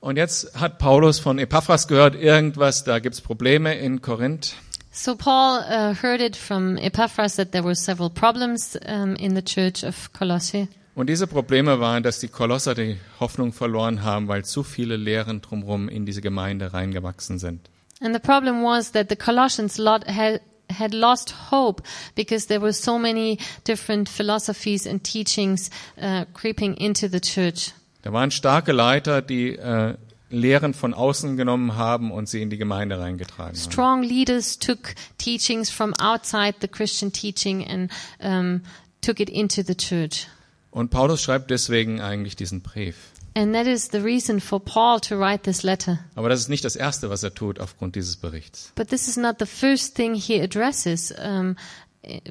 Und 0.01 0.17
jetzt 0.19 0.55
hat 0.55 0.79
Paulus 0.79 1.19
von 1.19 1.39
Epaphras 1.39 1.89
gehört, 1.89 2.15
irgendwas, 2.15 2.85
da 2.85 2.99
gibt's 2.99 3.21
Probleme 3.21 3.75
in 3.75 4.03
Korinth. 4.03 4.55
So 4.97 5.15
Paul 5.15 5.59
uh, 5.59 5.93
heard 5.93 6.23
it 6.23 6.37
from 6.37 6.79
Epaphras 6.79 7.37
that 7.37 7.53
there 7.53 7.63
were 7.63 7.75
several 7.75 8.09
problems 8.09 8.79
um, 8.87 9.15
in 9.17 9.35
the 9.35 9.43
church 9.43 9.85
of 9.85 10.11
Colossae. 10.15 10.69
Und 10.95 11.09
diese 11.11 11.27
Probleme 11.27 11.79
waren, 11.81 12.03
dass 12.03 12.19
die 12.21 12.29
Kolosser 12.29 12.75
die 12.75 12.97
Hoffnung 13.21 13.53
verloren 13.53 14.03
haben, 14.03 14.27
weil 14.27 14.47
zu 14.47 14.63
viele 14.63 14.97
Lehren 14.97 15.43
drumherum 15.43 15.91
in 15.91 16.07
diese 16.07 16.23
Gemeinde 16.23 16.73
reingewachsen 16.73 17.39
sind. 17.39 17.69
And 18.01 18.15
the 18.15 18.21
problem 18.21 18.63
was 18.63 18.93
that 18.93 19.11
the 19.11 19.17
Colossians 19.17 19.77
lot 19.77 20.07
had, 20.07 20.41
had 20.73 20.95
lost 20.95 21.51
hope 21.51 21.83
because 22.15 22.47
there 22.47 22.63
were 22.63 22.73
so 22.73 22.99
many 22.99 23.37
different 23.65 24.09
philosophies 24.09 24.87
and 24.87 25.05
teachings 25.05 25.69
uh, 26.01 26.25
creeping 26.33 26.75
into 26.75 27.07
the 27.07 27.21
church. 27.21 27.75
Da 28.01 28.15
waren 28.15 28.31
starke 28.31 28.73
Leiter, 28.73 29.21
die 29.21 29.57
äh, 29.57 29.99
Lehren 30.37 30.75
von 30.75 30.95
außen 30.95 31.37
genommen 31.37 31.77
haben 31.77 32.13
und 32.13 32.29
sie 32.29 32.43
in 32.43 32.51
die 32.51 32.59
Gemeinde 32.59 32.99
reingetragen 32.99 33.57
haben. 33.59 33.73
Strong 33.73 34.03
leaders 34.03 34.59
took 34.59 34.95
teachings 35.19 35.71
from 35.71 35.95
outside 35.95 36.57
the 36.61 36.69
Christian 36.69 37.13
teaching 37.13 37.67
and 37.67 37.91
um, 38.21 38.61
took 39.01 39.21
it 39.21 39.31
into 39.31 39.63
the 39.67 39.75
church. 39.75 40.29
Und 40.71 40.91
Paulus 40.91 41.23
schreibt 41.23 41.51
deswegen 41.51 42.01
eigentlich 42.01 42.37
diesen 42.37 42.61
Brief. 42.61 42.97
And 43.35 43.55
that 43.55 43.67
is 43.67 43.91
the 43.93 43.99
reason 43.99 44.41
for 44.41 44.59
Paul 44.59 44.99
to 45.01 45.19
write 45.19 45.43
this 45.43 45.63
letter. 45.63 45.99
Aber 46.15 46.31
das 46.31 46.41
ist 46.41 46.49
nicht 46.49 46.65
das 46.65 46.75
Erste, 46.75 47.11
was 47.11 47.23
er 47.23 47.35
tut 47.35 47.61
aufgrund 47.61 47.95
dieses 47.95 48.17
Berichts. 48.17 48.73
But 48.75 48.89
this 48.89 49.09
is 49.09 49.17
not 49.17 49.37
the 49.39 49.47
first 49.47 49.95
thing 49.95 50.15
he 50.15 50.41
addresses 50.43 51.13
um, 51.13 51.57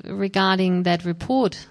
regarding 0.04 0.84
that 0.84 1.06
report. 1.06 1.70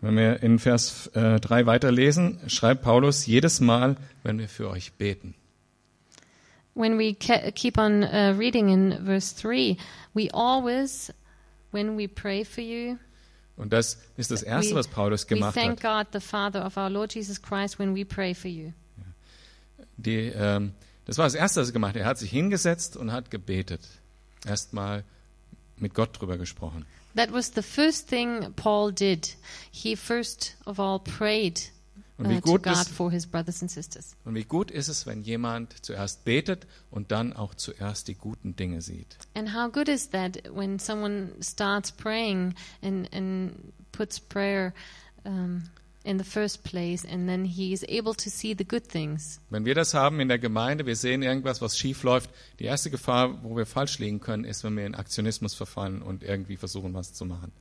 Wenn 0.00 0.16
wir 0.16 0.42
in 0.42 0.58
Vers 0.58 1.06
äh, 1.14 1.38
3 1.38 1.66
weiterlesen, 1.66 2.40
schreibt 2.48 2.82
Paulus 2.82 3.24
jedes 3.24 3.60
Mal, 3.60 3.96
wenn 4.24 4.40
wir 4.40 4.48
für 4.48 4.68
euch 4.68 4.94
beten. 4.94 5.36
When 6.74 6.96
we 6.96 7.14
ke 7.14 7.54
keep 7.54 7.78
on 7.78 8.04
uh, 8.04 8.34
reading 8.36 8.70
in 8.70 9.04
verse 9.04 9.32
3, 9.32 9.76
we 10.14 10.30
always, 10.32 11.10
when 11.70 11.96
we 11.96 12.06
pray 12.06 12.44
for 12.44 12.62
you, 12.62 12.98
Und 13.56 13.72
das 13.72 13.98
ist 14.16 14.30
das 14.30 14.42
Erste, 14.42 14.72
we, 14.72 14.78
was 14.78 14.88
Paulus 14.88 15.24
we 15.24 15.34
gemacht 15.34 15.54
thank 15.54 15.82
hat. 15.84 16.06
God 16.06 16.12
the 16.12 16.26
Father 16.26 16.64
of 16.64 16.76
our 16.76 16.88
Lord 16.88 17.14
Jesus 17.14 17.40
Christ 17.40 17.78
when 17.78 17.94
we 17.94 18.04
pray 18.04 18.34
for 18.34 18.48
you. 18.48 18.72
Die, 19.98 20.32
ähm, 20.34 20.72
das 21.04 21.18
war 21.18 21.26
das 21.26 21.34
Erste, 21.34 21.60
was 21.60 21.68
er 21.68 21.72
gemacht 21.72 21.94
hat. 21.94 22.00
Er 22.00 22.06
hat 22.06 22.18
sich 22.18 22.30
hingesetzt 22.30 22.96
und 22.96 23.12
hat 23.12 23.30
gebetet. 23.30 23.80
Erstmal 24.46 25.04
mit 25.76 25.94
Gott 25.94 26.18
drüber 26.18 26.38
gesprochen. 26.38 26.86
That 27.14 27.32
was 27.32 27.52
the 27.54 27.62
first 27.62 28.08
thing 28.08 28.54
Paul 28.56 28.90
did. 28.90 29.36
He 29.70 29.94
first 29.94 30.56
of 30.64 30.80
all 30.80 30.98
prayed 30.98 31.71
Und 32.22 32.30
wie 32.30 32.36
uh, 32.36 32.40
to 32.40 32.52
gut 32.52 32.66
ist-. 32.66 33.00
Und 34.24 34.34
wie 34.34 34.44
gut 34.44 34.70
ist 34.70 34.88
es, 34.88 35.06
wenn 35.06 35.22
jemand 35.22 35.84
zuerst 35.84 36.24
betet 36.24 36.66
und 36.90 37.10
dann 37.10 37.32
auch 37.32 37.54
zuerst 37.54 38.08
die 38.08 38.14
guten 38.14 38.56
Dinge 38.56 38.80
sieht. 38.80 39.16
And 39.34 39.54
how 39.54 39.70
good 39.70 39.88
is 39.88 40.10
that 40.10 40.42
when 40.54 40.78
someone 40.78 41.32
starts 41.40 41.90
praying 41.90 42.54
and, 42.82 43.12
and 43.12 43.52
puts 43.92 44.20
prayer 44.20 44.72
um, 45.24 45.64
in 46.04 46.18
the 46.18 46.24
first 46.24 46.64
place 46.64 47.04
and 47.04 47.28
then 47.28 47.44
he 47.44 47.72
is 47.72 47.84
able 47.84 48.14
to 48.14 48.30
see 48.30 48.54
the 48.56 48.64
good 48.64 48.88
things? 48.88 49.40
Wenn 49.50 49.64
wir 49.64 49.74
das 49.74 49.94
haben 49.94 50.20
in 50.20 50.28
der 50.28 50.38
Gemeinde, 50.38 50.86
wir 50.86 50.96
sehen 50.96 51.22
irgendwas, 51.22 51.60
was 51.60 51.78
schief 51.78 52.02
läuft, 52.02 52.30
die 52.58 52.64
erste 52.64 52.90
Gefahr, 52.90 53.42
wo 53.42 53.56
wir 53.56 53.66
falsch 53.66 53.98
liegen 53.98 54.20
können, 54.20 54.44
ist, 54.44 54.64
wenn 54.64 54.76
wir 54.76 54.86
in 54.86 54.94
Aktionismus 54.94 55.54
verfallen 55.54 56.02
und 56.02 56.22
irgendwie 56.22 56.56
versuchen, 56.56 56.94
was 56.94 57.12
zu 57.12 57.24
machen. 57.24 57.52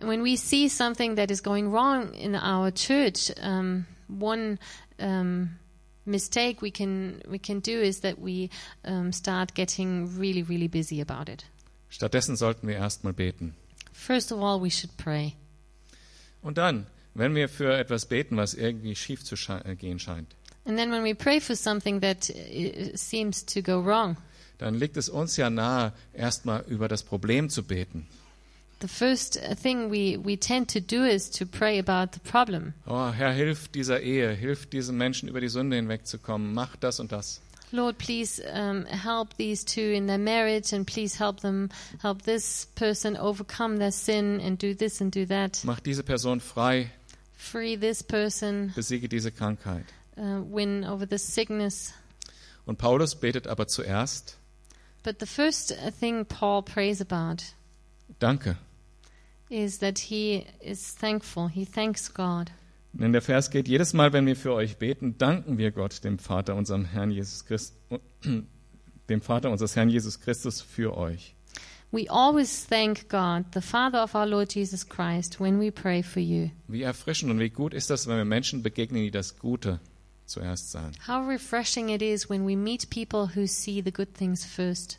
When 0.00 0.22
we 0.22 0.36
see 0.36 0.68
something 0.68 1.16
that 1.16 1.30
is 1.30 1.42
going 1.42 1.72
wrong 1.72 2.14
in 2.14 2.34
our 2.36 2.70
church, 2.70 3.32
um, 3.42 3.86
one 4.06 4.58
um, 5.00 5.58
mistake 6.06 6.62
we 6.62 6.70
can 6.70 7.20
we 7.28 7.38
can 7.38 7.60
do 7.60 7.80
is 7.80 8.00
that 8.00 8.18
we 8.18 8.50
um, 8.84 9.12
start 9.12 9.54
getting 9.54 10.18
really 10.18 10.42
really 10.42 10.68
busy 10.68 11.00
about 11.00 11.28
it. 11.28 11.44
Stattdessen 11.88 12.36
sollten 12.36 12.68
wir 12.68 12.76
erstmal 12.76 13.12
beten. 13.12 13.54
First 13.92 14.30
of 14.30 14.40
all, 14.40 14.60
we 14.60 14.70
should 14.70 14.96
pray. 14.96 15.34
Und 16.42 16.58
dann, 16.58 16.86
wenn 17.14 17.34
wir 17.34 17.48
für 17.48 17.76
etwas 17.76 18.06
beten, 18.06 18.36
was 18.36 18.54
irgendwie 18.54 18.94
schief 18.94 19.24
zu 19.24 19.34
äh, 19.64 19.74
gehen 19.74 19.98
scheint, 19.98 20.36
And 20.64 20.76
then 20.76 20.90
when 20.90 21.02
we 21.02 21.14
pray 21.14 21.40
for 21.40 21.56
something 21.56 22.00
that 22.00 22.28
uh, 22.28 22.94
seems 22.94 23.42
to 23.46 23.62
go 23.62 23.80
wrong, 23.80 24.18
dann 24.58 24.74
liegt 24.74 24.96
es 24.96 25.08
uns 25.08 25.36
ja 25.36 25.48
nahe, 25.48 25.92
erstmal 26.12 26.62
über 26.68 26.88
das 26.88 27.02
Problem 27.02 27.48
zu 27.48 27.62
beten. 27.62 28.06
The 28.80 28.88
first 28.88 29.38
thing 29.56 29.90
we, 29.90 30.16
we 30.16 30.36
tend 30.36 30.68
to 30.70 30.80
do 30.80 31.04
is 31.04 31.28
to 31.30 31.46
pray 31.46 31.78
about 31.78 32.12
the 32.12 32.20
problem. 32.20 32.74
Oh, 32.86 33.10
Herr, 33.10 33.32
hilf 33.32 33.68
dieser 33.68 34.00
Ehe, 34.00 34.32
hilf 34.34 34.66
diesem 34.66 34.96
Menschen 34.96 35.28
über 35.28 35.40
die 35.40 35.48
Sünde 35.48 35.76
hinwegzukommen, 35.76 36.52
mach 36.54 36.76
das 36.76 37.00
und 37.00 37.10
das. 37.12 37.40
Lord, 37.70 37.98
please 37.98 38.40
um, 38.54 38.86
help 38.86 39.36
these 39.36 39.62
two 39.62 39.92
in 39.92 40.06
their 40.06 40.18
marriage, 40.18 40.72
and 40.72 40.86
please 40.86 41.18
help 41.18 41.40
them 41.40 41.68
help 42.00 42.22
this 42.22 42.66
person 42.76 43.14
overcome 43.16 43.76
their 43.78 43.92
sin 43.92 44.40
and 44.40 44.58
do 44.58 44.74
this 44.74 45.00
and 45.02 45.14
do 45.14 45.26
that. 45.26 45.62
Mach 45.64 45.80
diese 45.80 46.02
Person 46.02 46.40
frei, 46.40 46.90
Free 47.36 47.76
this 47.76 48.02
person, 48.02 48.72
besiege 48.74 49.08
diese 49.08 49.30
Krankheit. 49.30 49.84
uh, 50.16 50.40
win 50.42 50.84
over 50.84 51.06
this 51.06 51.22
sickness. 51.26 51.92
Und 52.64 52.78
Paulus 52.78 53.14
betet 53.14 53.46
aber 53.46 53.66
zuerst, 53.66 54.36
But 55.02 55.20
the 55.20 55.26
first 55.26 55.74
thing 56.00 56.24
Paul 56.24 56.62
prays 56.62 57.00
about 57.00 57.42
danke. 58.18 58.56
Is 59.50 59.78
that 59.78 59.98
he 59.98 60.46
is 60.60 60.94
thankful. 60.94 61.48
He 61.48 61.64
thanks 61.64 62.12
God. 62.12 62.50
Denn 62.92 63.12
der 63.12 63.22
Vers 63.22 63.50
geht, 63.50 63.68
jedes 63.68 63.92
Mal, 63.92 64.12
wenn 64.12 64.26
wir 64.26 64.36
für 64.36 64.52
euch 64.54 64.78
beten, 64.78 65.16
danken 65.18 65.58
wir 65.58 65.70
Gott, 65.70 66.02
dem 66.04 66.18
Vater, 66.18 66.56
unserem 66.56 66.84
Herrn 66.84 67.10
Jesus 67.10 67.44
Christus, 67.44 67.72
dem 69.08 69.20
Vater 69.20 69.50
unseres 69.50 69.76
Herrn 69.76 69.90
Jesus 69.90 70.20
Christus 70.20 70.60
für 70.62 70.96
euch. 70.96 71.34
We 71.90 72.06
always 72.10 72.66
thank 72.66 73.08
God, 73.08 73.46
the 73.54 73.62
Father 73.62 74.02
of 74.02 74.14
our 74.14 74.26
Lord 74.26 74.54
Jesus 74.54 74.86
Christ, 74.86 75.40
when 75.40 75.58
we 75.58 75.70
pray 75.70 76.02
for 76.02 76.20
you. 76.20 76.50
Wie 76.66 76.82
erfrischend 76.82 77.30
und 77.30 77.38
wie 77.38 77.48
gut 77.48 77.72
ist 77.72 77.88
das, 77.88 78.06
wenn 78.06 78.18
wir 78.18 78.26
Menschen 78.26 78.62
begegnen, 78.62 79.02
die 79.02 79.10
das 79.10 79.38
Gute 79.38 79.80
zuerst 80.26 80.70
sahen. 80.70 80.92
How 81.06 81.26
refreshing 81.26 81.88
it 81.88 82.02
is 82.02 82.28
when 82.28 82.46
we 82.46 82.56
meet 82.56 82.90
people 82.90 83.30
who 83.34 83.46
see 83.46 83.80
the 83.82 83.92
good 83.92 84.12
things 84.12 84.44
first. 84.44 84.98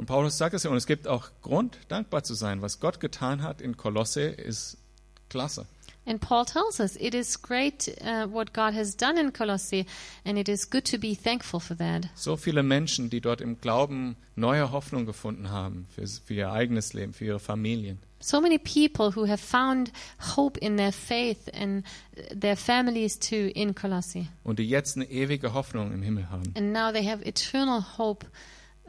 Und 0.00 0.06
Paulus 0.06 0.38
sagt 0.38 0.54
es 0.54 0.62
ja, 0.62 0.70
und 0.70 0.78
es 0.78 0.86
gibt 0.86 1.06
auch 1.06 1.28
Grund, 1.42 1.76
dankbar 1.88 2.22
zu 2.22 2.32
sein. 2.32 2.62
Was 2.62 2.80
Gott 2.80 3.00
getan 3.00 3.42
hat 3.42 3.60
in 3.60 3.76
Kolosse, 3.76 4.22
ist 4.22 4.78
klasse. 5.28 5.66
And 6.06 6.22
Paul 6.22 6.46
tells 6.46 6.80
us 6.80 6.96
it 6.96 7.14
is 7.14 7.42
great 7.42 7.86
uh, 8.00 8.26
what 8.32 8.54
God 8.54 8.72
has 8.72 8.96
done 8.96 9.20
in 9.20 9.34
Colossae, 9.34 9.84
and 10.24 10.38
it 10.38 10.48
is 10.48 10.70
good 10.70 10.90
to 10.90 10.96
be 10.96 11.14
thankful 11.14 11.60
for 11.60 11.76
that. 11.76 12.08
So 12.14 12.38
viele 12.38 12.62
Menschen, 12.62 13.10
die 13.10 13.20
dort 13.20 13.42
im 13.42 13.60
Glauben 13.60 14.16
neue 14.36 14.72
Hoffnung 14.72 15.04
gefunden 15.04 15.50
haben 15.50 15.86
für, 15.94 16.06
für 16.06 16.32
ihr 16.32 16.50
eigenes 16.50 16.94
Leben, 16.94 17.12
für 17.12 17.26
ihre 17.26 17.38
Familien. 17.38 17.98
So 18.20 18.40
many 18.40 18.58
people 18.58 19.14
who 19.14 19.28
have 19.28 19.36
found 19.36 19.92
hope 20.34 20.58
in 20.60 20.78
their 20.78 20.92
faith 20.92 21.52
and 21.52 21.84
their 22.34 22.56
families 22.56 23.18
too 23.18 23.50
in 23.54 23.74
Colossae. 23.74 24.28
Und 24.44 24.60
die 24.60 24.66
jetzt 24.66 24.96
eine 24.96 25.10
ewige 25.10 25.52
Hoffnung 25.52 25.92
im 25.92 26.00
Himmel 26.00 26.30
haben. 26.30 26.54
And 26.56 26.72
now 26.72 26.90
they 26.90 27.06
have 27.06 27.22
eternal 27.22 27.84
hope 27.98 28.26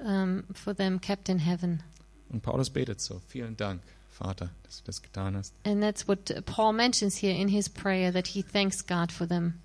um, 0.02 0.44
for 0.54 0.76
them 0.76 1.00
kept 1.00 1.30
in 1.30 1.40
heaven. 1.40 1.84
Und 2.30 2.42
Paulus 2.42 2.70
betet 2.70 3.02
so. 3.02 3.22
Vielen 3.28 3.58
Dank, 3.58 3.82
Vater, 4.10 4.50
dass 4.64 4.78
du 4.78 4.84
das 4.86 5.02
getan 5.02 5.36
hast. 5.36 5.54
And 5.66 5.82
that's 5.82 6.08
what 6.08 6.32
uh, 6.32 6.42
Paul 6.42 6.74
mentions 6.74 7.22
here 7.22 7.34
in 7.34 7.48
his 7.48 7.70
prayer 7.70 8.12
that 8.14 8.28
he 8.28 8.44
thanks 8.44 8.86
God 8.86 9.12
for 9.12 9.28
them. 9.28 9.56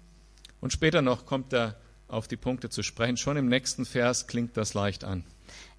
Und 0.61 0.73
später 0.73 1.03
noch 1.03 1.27
kommt 1.27 1.53
er 1.53 1.77
auf 2.09 2.29
die 2.29 2.37
Punkte 2.37 2.71
zu 2.71 2.83
sprechen. 2.83 3.17
Schon 3.17 3.37
im 3.37 3.49
nächsten 3.49 3.85
Vers 3.85 4.27
klingt 4.27 4.57
das 4.57 4.75
leicht 4.75 5.05
an. 5.05 5.25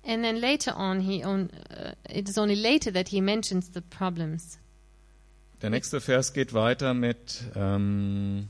And 0.06 0.24
then 0.24 0.38
later 0.38 0.78
on, 0.78 1.02
he 1.02 1.26
on, 1.26 1.50
uh, 1.70 1.92
it 2.10 2.30
is 2.30 2.38
only 2.38 2.56
later 2.56 2.94
that 2.94 3.10
he 3.10 3.22
mentions 3.22 3.72
the 3.74 3.82
problems. 3.82 4.60
Der 5.62 5.70
nächste 5.70 6.00
Vers 6.00 6.34
geht 6.34 6.54
weiter 6.54 6.94
mit, 6.94 7.44
ähm, 7.56 8.48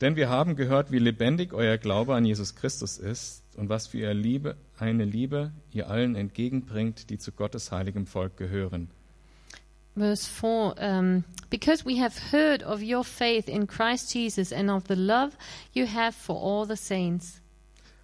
denn 0.00 0.14
wir 0.14 0.28
haben 0.28 0.54
gehört, 0.54 0.92
wie 0.92 0.98
lebendig 0.98 1.54
euer 1.54 1.78
Glaube 1.78 2.14
an 2.14 2.24
Jesus 2.24 2.54
Christus 2.54 2.98
ist 2.98 3.42
und 3.56 3.68
was 3.68 3.86
für 3.86 3.98
ihr 3.98 4.14
Liebe, 4.14 4.56
eine 4.78 5.04
Liebe 5.04 5.52
ihr 5.72 5.88
allen 5.88 6.14
entgegenbringt, 6.14 7.10
die 7.10 7.18
zu 7.18 7.32
Gottes 7.32 7.72
heiligem 7.72 8.06
Volk 8.06 8.36
gehören. 8.36 8.90
Verse 9.96 10.28
4 10.28 10.74
um, 10.78 11.24
Because 11.48 11.86
we 11.86 12.00
have 12.02 12.14
heard 12.30 12.62
of 12.62 12.82
your 12.82 13.02
faith 13.02 13.48
in 13.48 13.66
Christ 13.66 14.12
Jesus 14.14 14.52
and 14.52 14.70
of 14.70 14.84
the 14.88 14.94
love 14.94 15.36
you 15.72 15.86
have 15.86 16.12
for 16.12 16.36
all 16.36 16.66
the 16.66 16.76
saints. 16.76 17.40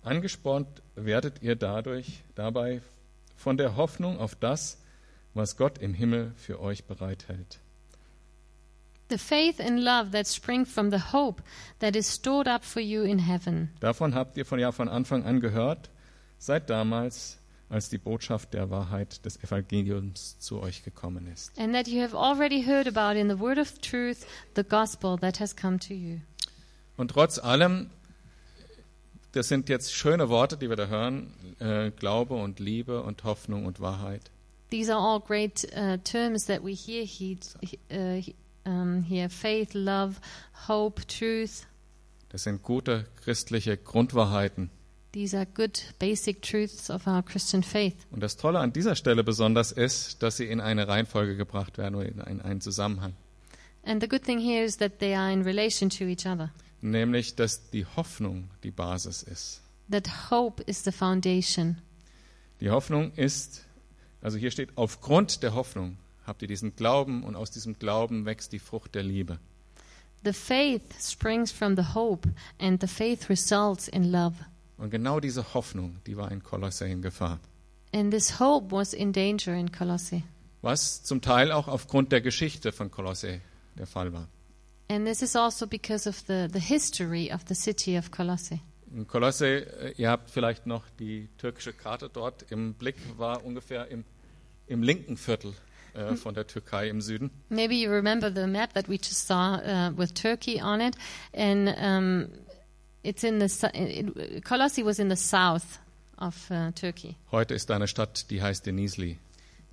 Angespornt 0.02 0.66
werdet 0.96 1.42
ihr 1.42 1.54
dadurch 1.54 2.22
dabei 2.34 2.80
von 3.36 3.56
der 3.56 3.76
Hoffnung 3.76 4.18
auf 4.18 4.34
das, 4.34 4.78
was 5.34 5.56
Gott 5.56 5.78
im 5.78 5.94
Himmel 5.94 6.32
für 6.36 6.60
euch 6.60 6.84
bereithält. 6.84 7.60
The 9.08 9.18
faith 9.18 9.60
and 9.60 9.78
love 9.80 10.12
that 10.12 10.26
spring 10.26 10.64
from 10.64 10.90
the 10.90 11.12
hope 11.12 11.42
that 11.80 11.94
is 11.96 12.06
stored 12.06 12.48
up 12.48 12.64
for 12.64 12.80
you 12.80 13.02
in 13.02 13.18
heaven. 13.18 13.70
Davon 13.80 14.14
habt 14.14 14.36
ihr 14.38 14.44
von 14.46 14.58
ja 14.58 14.72
von 14.72 14.88
Anfang 14.88 15.24
an 15.24 15.40
gehört, 15.40 15.90
seit 16.38 16.70
damals, 16.70 17.38
als 17.68 17.88
die 17.90 17.98
Botschaft 17.98 18.54
der 18.54 18.70
Wahrheit 18.70 19.24
des 19.24 19.42
Evangeliums 19.42 20.38
zu 20.38 20.60
euch 20.60 20.82
gekommen 20.82 21.26
ist. 21.26 21.58
And 21.58 21.74
that 21.74 21.88
you 21.88 22.00
have 22.02 22.16
already 22.16 22.62
heard 22.64 22.86
about 22.86 23.18
in 23.18 23.28
the 23.28 23.38
word 23.38 23.58
of 23.58 23.78
truth, 23.80 24.26
the 24.56 24.62
gospel 24.64 25.18
that 25.18 25.40
has 25.40 25.54
come 25.56 25.78
to 25.78 25.92
you. 25.94 26.20
Und 26.96 27.10
trotz 27.10 27.38
allem, 27.38 27.90
das 29.32 29.48
sind 29.48 29.68
jetzt 29.68 29.94
schöne 29.94 30.28
Worte, 30.28 30.56
die 30.56 30.68
wir 30.68 30.76
da 30.76 30.86
hören, 30.86 31.34
äh, 31.58 31.90
Glaube 31.90 32.34
und 32.34 32.60
Liebe 32.60 33.02
und 33.02 33.24
Hoffnung 33.24 33.64
und 33.66 33.80
Wahrheit. 33.80 34.30
These 34.70 34.94
are 34.94 35.00
all 35.02 35.20
great 35.20 35.66
uh, 35.76 35.96
terms 35.98 36.46
that 36.46 36.62
we 36.64 36.72
hear 36.72 37.04
he, 37.04 37.38
uh, 37.90 38.14
he- 38.20 38.34
um, 38.64 39.02
here 39.02 39.28
faith, 39.28 39.74
love, 39.74 40.20
hope, 40.68 41.06
truth. 41.06 41.66
Das 42.30 42.44
sind 42.44 42.62
gute 42.62 43.06
christliche 43.16 43.76
Grundwahrheiten. 43.76 44.70
These 45.12 45.36
are 45.36 45.44
good 45.44 45.78
basic 45.98 46.40
truths 46.40 46.88
of 46.88 47.06
our 47.06 47.22
Christian 47.22 47.62
faith. 47.62 48.06
Und 48.10 48.22
das 48.22 48.38
Tolle 48.38 48.60
an 48.60 48.72
dieser 48.72 48.96
Stelle 48.96 49.22
besonders 49.22 49.70
ist, 49.70 50.22
dass 50.22 50.38
sie 50.38 50.46
in 50.46 50.60
eine 50.60 50.88
Reihenfolge 50.88 51.36
gebracht 51.36 51.76
werden 51.76 51.94
oder 51.96 52.08
in 52.08 52.20
einen, 52.20 52.40
einen 52.40 52.60
Zusammenhang. 52.62 53.14
And 53.84 54.00
the 54.00 54.08
good 54.08 54.22
thing 54.22 54.38
here 54.38 54.64
is 54.64 54.78
that 54.78 55.00
they 55.00 55.14
are 55.14 55.30
in 55.30 55.42
relation 55.42 55.90
to 55.90 56.04
each 56.04 56.26
other. 56.26 56.50
Nämlich, 56.80 57.36
dass 57.36 57.68
die 57.70 57.84
Hoffnung 57.84 58.48
die 58.62 58.70
Basis 58.70 59.22
ist. 59.22 59.60
That 59.90 60.30
hope 60.30 60.62
is 60.64 60.82
the 60.82 60.92
foundation. 60.92 61.76
Die 62.60 62.70
Hoffnung 62.70 63.12
ist, 63.14 63.66
also 64.22 64.38
hier 64.38 64.50
steht, 64.50 64.70
aufgrund 64.76 65.42
der 65.42 65.54
Hoffnung 65.54 65.98
habt 66.26 66.42
ihr 66.42 66.48
diesen 66.48 66.76
Glauben 66.76 67.24
und 67.24 67.36
aus 67.36 67.50
diesem 67.50 67.78
Glauben 67.78 68.24
wächst 68.24 68.52
die 68.52 68.58
Frucht 68.58 68.94
der 68.94 69.02
Liebe. 69.02 69.38
The 70.24 70.32
faith 70.32 70.82
springs 71.00 71.50
from 71.50 71.76
the 71.76 71.94
hope, 71.94 72.28
and 72.60 72.80
the 72.80 72.86
faith 72.86 73.28
results 73.28 73.88
in 73.88 74.12
love. 74.12 74.36
Und 74.76 74.90
genau 74.90 75.20
diese 75.20 75.54
Hoffnung, 75.54 75.96
die 76.06 76.16
war 76.16 76.30
in 76.30 76.42
Kolosse 76.42 76.86
in 76.86 77.02
Gefahr. 77.02 77.40
And 77.92 78.12
this 78.12 78.38
hope 78.38 78.70
was 78.70 78.94
in 78.94 79.12
danger 79.12 79.54
in 79.54 79.70
Colossae. 79.72 80.22
Was 80.62 81.02
zum 81.02 81.20
Teil 81.20 81.50
auch 81.50 81.66
aufgrund 81.66 82.12
der 82.12 82.20
Geschichte 82.20 82.72
von 82.72 82.90
Kolosse 82.90 83.40
der 83.76 83.86
Fall 83.86 84.12
war. 84.12 84.28
And 84.88 85.06
this 85.06 85.22
is 85.22 85.34
also 85.34 85.66
because 85.66 86.08
of 86.08 86.22
the, 86.28 86.48
the 86.52 86.60
history 86.60 87.32
of 87.32 87.42
the 87.48 87.54
city 87.54 87.98
of 87.98 88.10
Colossae. 88.10 88.60
In 88.94 89.06
Kolosse, 89.06 89.46
äh, 89.46 89.94
ihr 89.96 90.10
habt 90.10 90.30
vielleicht 90.30 90.66
noch 90.66 90.84
die 90.98 91.28
türkische 91.38 91.72
Karte 91.72 92.08
dort 92.12 92.50
im 92.50 92.74
Blick, 92.74 92.96
war 93.16 93.44
ungefähr 93.44 93.88
im, 93.88 94.04
im 94.66 94.82
linken 94.82 95.16
Viertel 95.16 95.54
äh, 95.94 96.16
von 96.16 96.34
der 96.34 96.46
Türkei 96.46 96.88
im 96.88 97.00
Süden. 97.00 97.30
Maybe 97.48 97.74
you 97.74 97.90
remember 97.90 98.32
the 98.32 98.46
map 98.46 98.74
that 98.74 98.88
we 98.88 98.96
just 98.96 99.26
saw 99.26 99.56
uh, 99.56 99.92
with 99.96 100.14
Turkey 100.14 100.60
on 100.60 100.80
it, 100.80 100.96
and 101.34 101.68
um, 101.78 102.28
it's 103.02 103.24
in 103.24 103.40
the 103.40 103.70
it, 103.74 104.44
Colossae 104.44 104.84
was 104.84 104.98
in 104.98 105.08
the 105.08 105.16
south 105.16 105.78
of 106.18 106.50
uh, 106.50 106.70
Turkey. 106.72 107.16
Heute 107.30 107.54
ist 107.54 107.70
eine 107.70 107.88
Stadt, 107.88 108.30
die 108.30 108.42
heißt 108.42 108.66
Denizli. 108.66 109.18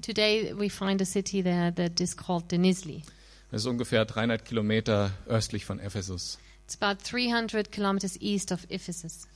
Today 0.01 0.53
we 0.57 0.69
find 0.69 1.01
a 1.01 1.05
city 1.05 1.41
there 1.43 1.73
that 1.75 1.99
is 1.99 2.15
called 2.15 2.51
Denizli. 2.51 3.03
Das 3.51 3.61
ist 3.61 3.67
ungefähr 3.67 4.05
300 4.05 4.45
Kilometer 4.45 5.11
östlich 5.27 5.65
von 5.65 5.79
Ephesus. 5.79 6.37
It's 6.65 6.79
about 6.79 7.01
300 7.03 7.71
kilometers 7.71 8.15
east 8.21 8.51
of 8.51 8.65
Ephesus. 8.69 9.27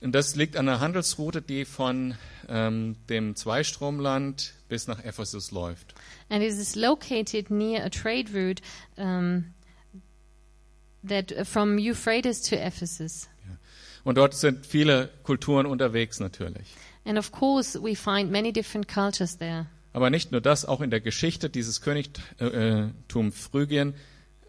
Und 0.00 0.12
das 0.12 0.36
liegt 0.36 0.56
an 0.56 0.68
einer 0.68 0.80
Handelsroute, 0.80 1.40
die 1.40 1.64
von 1.64 2.14
ähm, 2.48 2.96
dem 3.08 3.36
Zweistromland 3.36 4.54
bis 4.68 4.86
nach 4.86 5.02
Ephesus 5.02 5.50
läuft. 5.50 5.94
And 6.28 6.42
it 6.42 6.50
is 6.50 6.74
located 6.74 7.50
near 7.50 7.84
a 7.84 7.88
trade 7.88 8.30
route 8.34 8.62
um, 8.96 9.54
that 11.06 11.32
uh, 11.32 11.44
from 11.44 11.78
Euphrates 11.78 12.42
to 12.42 12.56
Ephesus. 12.56 13.28
Und 14.04 14.18
dort 14.18 14.34
sind 14.34 14.66
viele 14.66 15.08
Kulturen 15.22 15.64
unterwegs 15.64 16.20
natürlich. 16.20 16.74
And 17.06 17.18
of 17.18 17.32
course, 17.32 17.82
we 17.82 17.96
find 17.96 18.30
many 18.30 18.52
different 18.52 18.86
cultures 18.88 19.38
there. 19.38 19.66
Aber 19.94 20.10
nicht 20.10 20.32
nur 20.32 20.40
das, 20.40 20.64
auch 20.64 20.80
in 20.80 20.90
der 20.90 21.00
Geschichte 21.00 21.48
dieses 21.48 21.80
Königtum 21.80 23.32
Phrygien, 23.32 23.94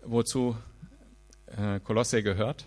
wozu 0.04 0.58
äh, 1.56 1.80
Kolosse 1.80 2.24
gehört, 2.24 2.66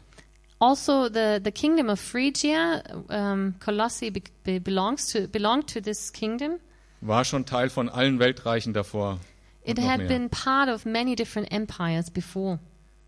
Also, 0.60 1.08
the, 1.08 1.40
the 1.42 1.52
kingdom 1.52 1.88
of 1.88 2.00
Phrygia, 2.00 2.82
um, 3.10 3.54
Colossae 3.60 4.10
be, 4.10 4.22
be 4.44 4.58
belongs 4.58 5.06
to 5.12 5.28
belonged 5.28 5.68
to 5.68 5.80
this 5.80 6.12
kingdom. 6.12 6.58
war 7.00 7.24
schon 7.24 7.44
Teil 7.46 7.68
von 7.70 7.88
allen 7.88 8.18
Weltreichen 8.18 8.72
davor. 8.72 9.20
It 9.64 9.78
had 9.78 9.98
mehr. 9.98 10.08
been 10.08 10.28
part 10.30 10.68
of 10.68 10.84
many 10.84 11.14
different 11.14 11.52
empires 11.52 12.10
before. 12.10 12.58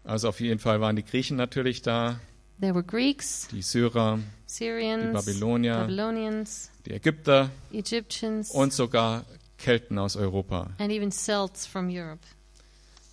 Also 0.05 0.29
auf 0.29 0.39
jeden 0.41 0.61
Fall 0.61 0.81
waren 0.81 0.95
die 0.97 1.05
Griechen 1.05 1.37
natürlich 1.37 1.83
da, 1.83 2.21
There 2.61 2.75
were 2.75 2.85
Greeks, 2.85 3.49
die 3.51 3.63
Syrer, 3.63 4.19
Syrians, 4.47 5.25
Die 5.25 5.33
Babylonier. 5.33 5.75
Babylonians, 5.75 6.71
die 6.87 6.93
Ägypter 6.93 7.51
Egyptians, 7.73 8.51
und 8.51 8.73
sogar 8.73 9.25
Kelten 9.59 9.99
aus 9.99 10.15
Europa. 10.17 10.71
and 10.79 10.93
even 10.93 11.11
Celts 11.11 11.67
from 11.67 11.89
Europe. 11.89 12.21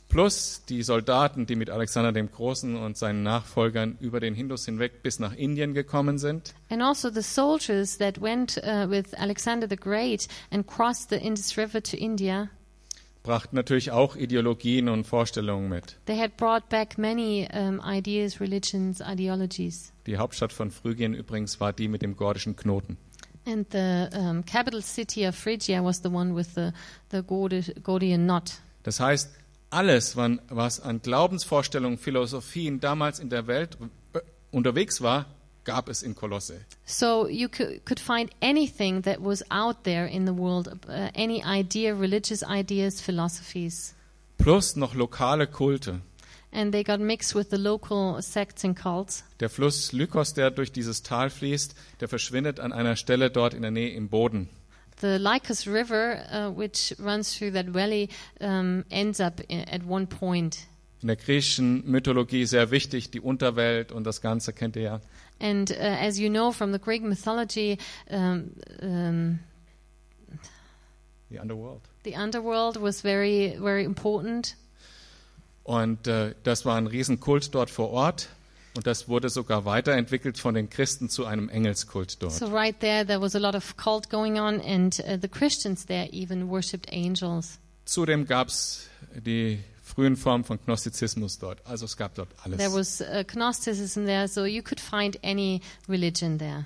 Plus 0.09 0.61
die 0.69 0.83
Soldaten, 0.83 1.45
die 1.45 1.55
mit 1.55 1.69
Alexander 1.69 2.11
dem 2.13 2.31
Großen 2.31 2.75
und 2.77 2.95
seinen 2.97 3.23
Nachfolgern 3.23 3.97
über 3.99 4.19
den 4.21 4.35
Indus 4.35 4.65
hinweg 4.65 5.03
bis 5.03 5.19
nach 5.19 5.33
Indien 5.33 5.73
gekommen 5.73 6.17
sind. 6.17 6.53
And 6.69 6.81
also 6.81 7.09
the 7.11 7.21
soldiers 7.21 7.97
that 7.97 8.21
went 8.21 8.57
uh, 8.63 8.89
with 8.89 9.13
Alexander 9.15 9.67
the 9.69 9.75
Great 9.75 10.27
and 10.49 10.65
crossed 10.65 11.09
the 11.09 11.17
Indus 11.17 11.57
River 11.57 11.83
to 11.83 11.97
India, 11.97 12.49
brachten 13.23 13.57
natürlich 13.57 13.91
auch 13.91 14.15
Ideologien 14.15 14.87
und 14.87 15.05
Vorstellungen 15.05 15.67
mit. 15.67 15.97
they 16.05 16.17
had 16.17 16.37
brought 16.37 16.69
back 16.69 16.97
many 16.97 17.45
um, 17.53 17.81
ideas, 17.85 18.39
religions, 18.39 19.01
ideologies. 19.01 19.91
Die 20.05 20.17
Hauptstadt 20.17 20.53
von 20.53 20.71
Phrygien 20.71 21.13
übrigens 21.13 21.59
war 21.59 21.73
die 21.73 21.89
mit 21.89 22.01
dem 22.01 22.15
gordischen 22.15 22.55
Knoten. 22.55 22.95
And 23.45 23.67
the 23.73 24.07
um, 24.17 24.43
capital 24.45 24.81
city 24.81 25.27
of 25.27 25.35
Phrygia 25.35 25.83
was 25.83 26.01
the 26.01 26.09
one 26.09 26.33
with 26.33 26.47
the, 26.55 26.71
the 27.11 27.17
Gordi- 27.21 27.73
Gordian 27.81 28.23
knot. 28.23 28.53
Das 28.83 29.01
heißt, 29.01 29.29
alles, 29.69 30.15
was 30.15 30.79
an 30.79 31.01
Glaubensvorstellungen, 31.01 31.97
Philosophien 31.97 32.79
damals 32.79 33.19
in 33.19 33.29
der 33.29 33.47
Welt 33.47 33.77
äh, 34.13 34.19
unterwegs 34.51 35.01
war, 35.01 35.25
gab 35.67 35.89
es 35.89 36.01
in 36.01 36.15
Kolosse. 36.15 36.61
So 36.85 37.27
you 37.27 37.49
could, 37.49 37.85
could 37.85 37.99
find 37.99 38.31
anything 38.41 39.03
that 39.03 39.19
was 39.19 39.43
out 39.51 39.83
there 39.83 40.07
in 40.07 40.25
the 40.25 40.33
world, 40.33 40.67
uh, 40.87 41.09
any 41.13 41.43
idea, 41.43 41.93
religious 41.93 42.41
ideas, 42.43 43.01
philosophies. 43.01 43.93
Plus 44.37 44.75
noch 44.75 44.95
lokale 44.95 45.47
Kulte. 45.47 46.01
And 46.51 46.71
they 46.71 46.83
got 46.83 47.01
mixed 47.01 47.35
with 47.35 47.49
the 47.49 47.57
local 47.57 48.21
sects 48.21 48.63
and 48.63 48.75
cults. 48.75 49.25
Der 49.41 49.49
Fluss 49.49 49.91
Lykos, 49.91 50.33
der 50.33 50.49
durch 50.49 50.71
dieses 50.71 51.03
Tal 51.03 51.29
fließt, 51.29 51.75
der 51.99 52.07
verschwindet 52.07 52.61
an 52.61 52.71
einer 52.71 52.95
Stelle 52.95 53.29
dort 53.29 53.53
in 53.53 53.61
der 53.61 53.71
Nähe 53.71 53.93
im 53.93 54.07
Boden. 54.07 54.49
The 54.99 55.17
Lycus 55.19 55.67
River, 55.67 56.23
uh, 56.31 56.49
which 56.49 56.95
runs 56.97 57.35
through 57.37 57.51
that 57.51 57.67
valley, 57.67 58.09
um, 58.41 58.83
ends 58.89 59.19
up 59.19 59.41
i 59.49 59.63
at 59.71 59.83
one 59.85 60.07
point. 60.07 60.65
In 61.01 61.07
der 61.07 61.15
griechischen 61.17 61.83
Mythologie 61.85 62.45
sehr 62.47 62.71
wichtig, 62.71 63.11
die 63.11 63.21
Unterwelt 63.21 63.91
und 63.91 64.03
das 64.03 64.21
Ganze 64.21 64.51
kennt 64.53 64.75
ihr 64.75 64.81
ja. 64.81 65.01
And 65.39 65.69
uh, 65.69 65.75
as 65.75 66.17
you 66.17 66.29
know 66.29 66.51
from 66.51 66.73
the 66.73 66.79
Greek 66.79 67.03
mythology, 67.03 67.77
um, 68.09 68.51
um, 68.81 69.39
Die 71.29 71.37
Underworld. 71.39 71.81
the 72.03 72.15
underworld 72.15 72.81
was 72.81 73.01
very, 73.01 73.55
very 73.59 73.83
important. 73.83 74.55
Und 75.63 76.07
äh, 76.07 76.33
das 76.43 76.65
war 76.65 76.77
ein 76.77 76.87
Riesenkult 76.87 77.53
dort 77.53 77.69
vor 77.69 77.91
Ort. 77.91 78.29
Und 78.77 78.85
das 78.85 79.09
wurde 79.09 79.29
sogar 79.29 79.65
weiterentwickelt 79.65 80.37
von 80.37 80.53
den 80.53 80.69
Christen 80.69 81.09
zu 81.09 81.25
einem 81.25 81.49
Engelskult 81.49 82.21
dort. 82.21 82.33
So 82.33 82.45
right 82.45 82.79
there, 82.79 83.03
there 83.07 83.19
was 83.19 83.35
a 83.35 83.39
lot 83.39 83.55
of 83.55 83.75
cult 83.75 84.07
going 84.07 84.39
on, 84.39 84.61
and 84.61 84.99
uh, 84.99 85.17
the 85.19 85.27
Christians 85.27 85.87
there 85.87 86.07
even 86.11 86.47
worshipped 86.47 86.87
angels. 86.93 87.57
Zudem 87.85 88.27
gab 88.27 88.49
es 88.49 88.87
die 89.15 89.57
frühen 89.83 90.15
Formen 90.15 90.43
von 90.43 90.59
Gnostizismus 90.63 91.39
dort. 91.39 91.65
Also 91.65 91.85
es 91.85 91.97
gab 91.97 92.13
dort 92.13 92.29
There 92.43 92.69
alles. 92.69 92.73
was 92.75 93.01
uh, 93.01 93.23
Gnosticism 93.25 94.05
there, 94.05 94.27
so 94.27 94.45
you 94.45 94.61
could 94.61 94.79
find 94.79 95.17
any 95.23 95.59
religion 95.89 96.37
there. 96.37 96.65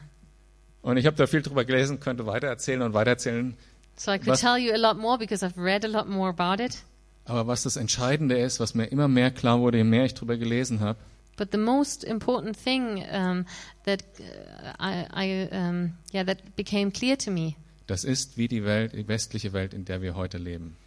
Und 0.81 0.97
ich 0.97 1.05
habe 1.05 1.15
da 1.15 1.27
viel 1.27 1.41
drüber 1.43 1.63
gelesen, 1.63 2.01
könnte 2.01 2.25
weitererzählen 2.25 2.81
und 2.81 2.93
weitererzählen. 2.93 3.55
So 3.95 4.11
I 4.11 4.17
could 4.17 4.27
Was- 4.27 4.41
tell 4.41 4.57
you 4.57 4.73
a 4.73 4.77
lot 4.77 4.97
more 4.97 5.17
because 5.17 5.45
I've 5.45 5.55
read 5.57 5.85
a 5.85 5.87
lot 5.87 6.09
more 6.09 6.27
about 6.37 6.61
it. 6.61 6.79
Aber 7.23 7.47
was 7.47 7.63
das 7.63 7.77
Entscheidende 7.77 8.37
ist, 8.37 8.59
was 8.59 8.73
mir 8.73 8.87
immer 8.87 9.07
mehr 9.07 9.31
klar 9.31 9.61
wurde, 9.61 9.77
je 9.77 9.85
mehr 9.85 10.03
ich 10.03 10.13
drüber 10.13 10.35
gelesen 10.35 10.81
habe, 10.81 10.99
But 11.41 11.49
the 11.49 11.57
most 11.57 12.03
important 12.03 12.55
thing 12.55 13.03
um, 13.11 13.47
that 13.85 14.03
uh, 14.19 14.73
I, 14.79 15.07
I 15.11 15.49
um, 15.51 15.93
yeah, 16.13 16.21
that 16.21 16.55
became 16.55 16.91
clear 16.91 17.17
to 17.17 17.31
me. 17.31 17.55
das 17.87 18.03
ist 18.03 18.37
wie 18.37 18.47
die 18.47 18.63
Welt, 18.63 18.93
die 18.93 19.07
westliche 19.07 19.51
Welt, 19.51 19.73
in 19.73 19.83
der 19.83 20.03
wir 20.03 20.13
heute 20.13 20.37
leben. 20.37 20.77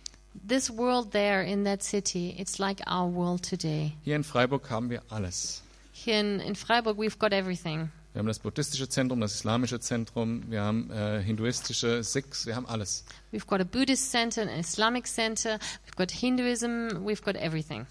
This 0.46 0.70
world 0.70 1.10
there 1.10 1.42
in 1.42 1.64
that 1.64 1.82
city, 1.82 2.36
it's 2.38 2.58
like 2.58 2.80
our 2.86 3.12
world 3.12 3.42
today. 3.42 3.94
Hier 4.04 4.14
in 4.14 4.22
Freiburg 4.22 4.70
haben 4.70 4.90
wir 4.90 5.02
alles. 5.10 5.60
Here 5.92 6.20
in, 6.20 6.38
in 6.38 6.54
Freiburg, 6.54 6.98
we've 6.98 7.18
got 7.18 7.32
everything. 7.32 7.90
Wir 8.12 8.20
haben 8.20 8.28
das 8.28 8.38
buddhistische 8.38 8.88
Zentrum, 8.88 9.20
das 9.20 9.34
islamische 9.34 9.80
Zentrum, 9.80 10.44
wir 10.48 10.62
haben 10.62 10.88
äh, 10.92 11.20
hinduistische 11.20 12.04
Sikhs, 12.04 12.46
wir 12.46 12.54
haben 12.54 12.66
alles. 12.66 13.04
We've 13.32 13.48
got 13.48 13.60
a 13.60 13.64
Buddhist 13.64 14.12
center, 14.12 14.42
an 14.42 14.48
Islamic 14.50 15.08
center, 15.08 15.58
we've 15.84 15.96
got 15.96 16.12
Hinduism, 16.12 17.04
we've 17.04 17.24
got 17.24 17.34
everything. 17.34 17.86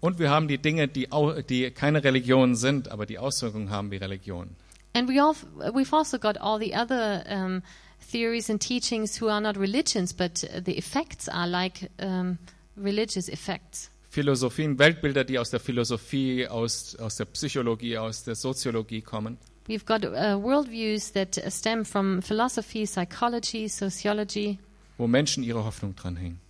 Und 0.00 0.18
wir 0.18 0.30
haben 0.30 0.46
die 0.48 0.58
Dinge, 0.58 0.86
die, 0.88 1.10
au- 1.12 1.40
die 1.42 1.70
keine 1.70 2.04
Religion 2.04 2.54
sind, 2.54 2.88
aber 2.88 3.04
die 3.06 3.18
Auswirkungen 3.18 3.70
haben 3.70 3.90
wie 3.90 3.96
Religion. 3.96 4.50
And 4.94 5.08
we 5.08 5.20
all, 5.20 5.34
we've 5.74 5.92
also 5.94 6.18
got 6.18 6.38
all 6.38 6.58
the 6.58 6.74
other 6.74 7.24
um, 7.28 7.62
theories 8.10 8.48
and 8.48 8.60
teachings 8.60 9.20
who 9.20 9.28
are 9.28 9.40
not 9.40 9.56
religions, 9.58 10.14
but 10.14 10.38
the 10.64 10.78
effects 10.78 11.28
are 11.28 11.46
like 11.48 11.90
um, 12.00 12.38
religious 12.76 13.28
effects. 13.28 13.90
Philosophien, 14.08 14.78
Weltbilder, 14.78 15.24
die 15.24 15.38
aus 15.38 15.50
der 15.50 15.60
Philosophie, 15.60 16.46
aus, 16.48 16.96
aus 16.96 17.16
der 17.16 17.26
Psychologie, 17.26 17.98
aus 17.98 18.24
der 18.24 18.34
Soziologie 18.36 19.02
kommen. 19.02 19.36
We've 19.68 19.84
got 19.84 20.04
uh, 20.04 20.40
worldviews 20.42 21.12
that 21.12 21.34
stem 21.52 21.84
from 21.84 22.22
philosophy, 22.22 22.84
psychology, 22.86 23.68
sociology, 23.68 24.58
wo 24.96 25.06
Menschen 25.08 25.42
ihre 25.42 25.64
Hoffnung 25.64 25.94
dran 25.96 26.16
hängen. 26.16 26.40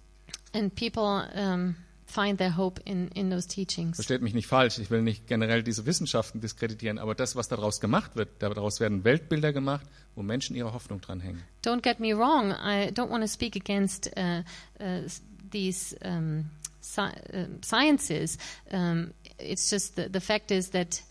and 0.52 0.72
people 0.76 1.26
um, 1.34 1.74
find 2.06 2.38
their 2.38 2.56
hope 2.56 2.80
in, 2.84 3.08
in 3.08 3.30
those 3.30 3.46
teachings. 3.46 3.96
Versteht 3.96 4.22
mich 4.22 4.32
nicht 4.32 4.46
falsch, 4.46 4.78
ich 4.78 4.90
will 4.90 5.02
nicht 5.02 5.26
generell 5.26 5.62
diese 5.62 5.86
Wissenschaften 5.86 6.40
diskreditieren, 6.40 6.98
aber 6.98 7.14
das, 7.14 7.36
was 7.36 7.48
daraus 7.48 7.80
gemacht 7.80 8.16
wird, 8.16 8.28
daraus 8.38 8.80
werden 8.80 9.04
Weltbilder 9.04 9.52
gemacht, 9.52 9.86
wo 10.14 10.22
Menschen 10.22 10.56
ihre 10.56 10.72
Hoffnung 10.72 11.00
dran 11.00 11.20
hängen. 11.20 11.42
Don't 11.64 11.82
get 11.82 12.00
me 12.00 12.16
wrong. 12.16 12.52
I 12.52 12.90
don't 12.92 13.10
want 13.10 13.22
to 13.22 13.28
speak 13.28 13.56
against 13.56 14.10
uh, 14.16 14.42
uh, 14.80 15.02
these 15.50 15.96
um, 16.04 16.50
sci- 16.80 17.12
um 17.32 17.58
sciences. 17.62 18.38
Um, 18.70 19.12
it's 19.38 19.68
just 19.68 19.96
the, 19.96 20.08
the 20.08 20.20
fact 20.20 20.50
is 20.50 20.70
that 20.70 21.02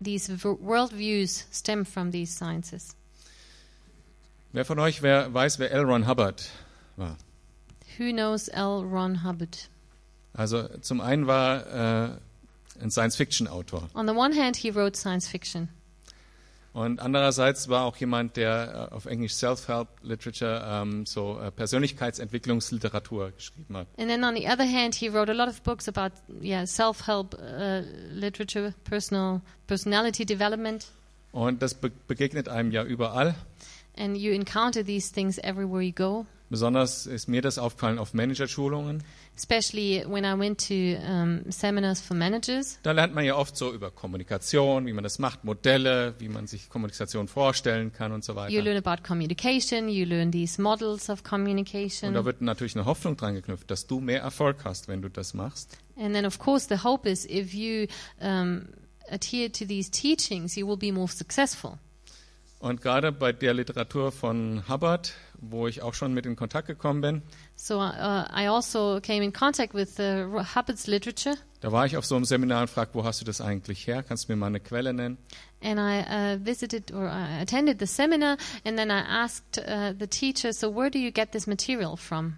these 0.00 0.28
worldviews 0.28 1.46
stem 1.50 1.84
from 1.84 2.12
these 2.12 2.36
sciences. 2.36 2.94
Wer 4.52 4.64
von 4.64 4.78
euch 4.78 5.02
wer 5.02 5.32
weiß, 5.34 5.58
wer 5.58 5.70
L. 5.72 5.84
Ron 5.84 6.06
Hubbard 6.06 6.42
war? 6.96 7.16
Who 7.98 8.12
knows 8.12 8.48
L. 8.52 8.84
Ron 8.84 9.22
Hubbard? 9.22 9.68
Also 10.36 10.68
zum 10.80 11.00
einen 11.00 11.26
war 11.26 11.66
er 11.66 12.18
äh, 12.78 12.82
ein 12.82 12.90
Science-Fiction-Autor 12.90 13.88
On 13.94 14.06
the 14.06 14.14
one 14.14 14.34
hand, 14.36 14.56
he 14.56 14.70
wrote 14.74 14.96
science 14.98 15.26
fiction. 15.26 15.68
und 16.74 17.00
andererseits 17.00 17.68
war 17.70 17.84
auch 17.86 17.96
jemand, 17.96 18.36
der 18.36 18.88
äh, 18.90 18.94
auf 18.94 19.06
Englisch 19.06 19.32
Self-Help 19.34 19.88
Literature, 20.02 20.62
ähm, 20.68 21.06
so 21.06 21.40
äh, 21.40 21.50
Persönlichkeitsentwicklungsliteratur 21.50 23.30
geschrieben 23.32 23.76
hat. 23.78 23.86
And 23.96 24.08
then 24.10 24.24
on 24.24 24.34
the 24.36 24.46
other 24.46 24.64
hand, 24.70 24.94
he 24.94 25.08
wrote 25.12 25.30
a 25.30 25.34
lot 25.34 25.48
of 25.48 25.62
books 25.62 25.88
about 25.88 26.14
yeah 26.42 26.66
self-help 26.66 27.34
uh, 27.34 27.82
literature, 28.12 28.74
personal 28.84 29.40
personality 29.66 30.26
development, 30.26 30.86
Und 31.32 31.62
das 31.62 31.74
be 31.74 31.90
begegnet 32.08 32.48
einem 32.48 32.70
ja 32.72 32.84
überall. 32.84 33.34
and 33.96 34.16
you 34.18 34.32
encounter 34.34 34.84
these 34.84 35.10
things 35.10 35.38
everywhere 35.38 35.80
you 35.82 35.92
go. 35.94 36.26
Besonders 36.48 37.06
ist 37.06 37.28
mir 37.28 37.42
das 37.42 37.58
aufgefallen 37.58 37.98
auf 37.98 38.14
Managerschulungen. 38.14 39.02
Especially 39.36 40.04
when 40.08 40.24
I 40.24 40.38
went 40.38 40.66
to 40.68 40.74
um, 41.06 41.42
seminars 41.50 42.00
for 42.00 42.16
managers. 42.16 42.78
Da 42.84 42.92
lernt 42.92 43.14
man 43.14 43.24
ja 43.24 43.34
oft 43.34 43.56
so 43.56 43.72
über 43.72 43.90
Kommunikation, 43.90 44.86
wie 44.86 44.92
man 44.92 45.02
das 45.04 45.18
macht, 45.18 45.44
Modelle, 45.44 46.14
wie 46.18 46.28
man 46.28 46.46
sich 46.46 46.68
Kommunikation 46.70 47.28
vorstellen 47.28 47.92
kann 47.92 48.12
und 48.12 48.24
so 48.24 48.32
You 48.32 48.38
weiter. 48.38 48.62
learn 48.62 48.76
about 48.76 49.02
communication. 49.06 49.88
You 49.88 50.06
learn 50.06 50.30
these 50.32 50.60
models 50.62 51.10
of 51.10 51.18
Und 51.18 51.24
da 51.24 51.30
communication. 51.30 52.24
wird 52.24 52.40
natürlich 52.40 52.76
eine 52.76 52.84
Hoffnung 52.86 53.16
dran 53.16 53.34
geknüpft, 53.34 53.70
dass 53.70 53.86
du 53.86 54.00
mehr 54.00 54.20
Erfolg 54.22 54.64
hast, 54.64 54.88
wenn 54.88 55.02
du 55.02 55.10
das 55.10 55.34
machst. 55.34 55.76
And 55.98 56.14
then, 56.14 56.24
of 56.24 56.38
course, 56.38 56.66
the 56.68 56.82
hope 56.82 57.08
is 57.08 57.26
if 57.28 57.52
you 57.52 57.86
um, 58.20 58.68
adhere 59.10 59.50
to 59.50 59.64
these 59.66 59.90
teachings, 59.90 60.54
you 60.56 60.66
will 60.66 60.76
be 60.78 60.92
more 60.92 61.08
successful. 61.08 61.78
Und 62.58 62.80
gerade 62.80 63.12
bei 63.12 63.32
der 63.32 63.52
Literatur 63.52 64.10
von 64.12 64.62
Hubbard, 64.68 65.12
wo 65.40 65.66
ich 65.66 65.82
auch 65.82 65.94
schon 65.94 66.14
mit 66.14 66.26
in 66.26 66.36
Kontakt 66.36 66.68
gekommen 66.68 67.00
bin, 67.00 67.22
So 67.54 67.78
uh, 67.78 68.24
I 68.34 68.48
also 68.48 69.00
came 69.00 69.24
in 69.24 69.32
contact 69.32 69.74
with 69.74 69.98
uh, 69.98 70.44
Hubbard's 70.54 70.86
literature, 70.86 71.36
da 71.60 71.72
war 71.72 71.86
ich 71.86 71.96
auf 71.96 72.04
so 72.04 72.16
einem 72.16 72.24
Seminar 72.24 72.62
und 72.62 72.70
fragte, 72.70 72.94
wo 72.94 73.04
hast 73.04 73.20
du 73.20 73.24
das 73.24 73.40
eigentlich 73.40 73.86
her? 73.86 74.02
Kannst 74.02 74.28
du 74.28 74.32
mir 74.32 74.36
mal 74.36 74.46
eine 74.46 74.60
Quelle 74.60 74.92
nennen? 74.92 75.18
and 75.62 75.80
I 75.80 76.00
uh, 76.00 76.36
visited 76.36 76.92
or 76.92 77.08
I 77.08 77.40
attended 77.40 77.78
the 77.78 77.86
seminar, 77.86 78.36
and 78.64 78.78
then 78.78 78.90
I 78.90 79.00
asked 79.00 79.58
uh, 79.58 79.92
the 79.92 80.06
teacher, 80.06 80.52
"So 80.52 80.70
where 80.70 80.90
do 80.90 80.98
you 80.98 81.10
get 81.10 81.32
this 81.32 81.46
material 81.46 81.96
from?" 81.96 82.36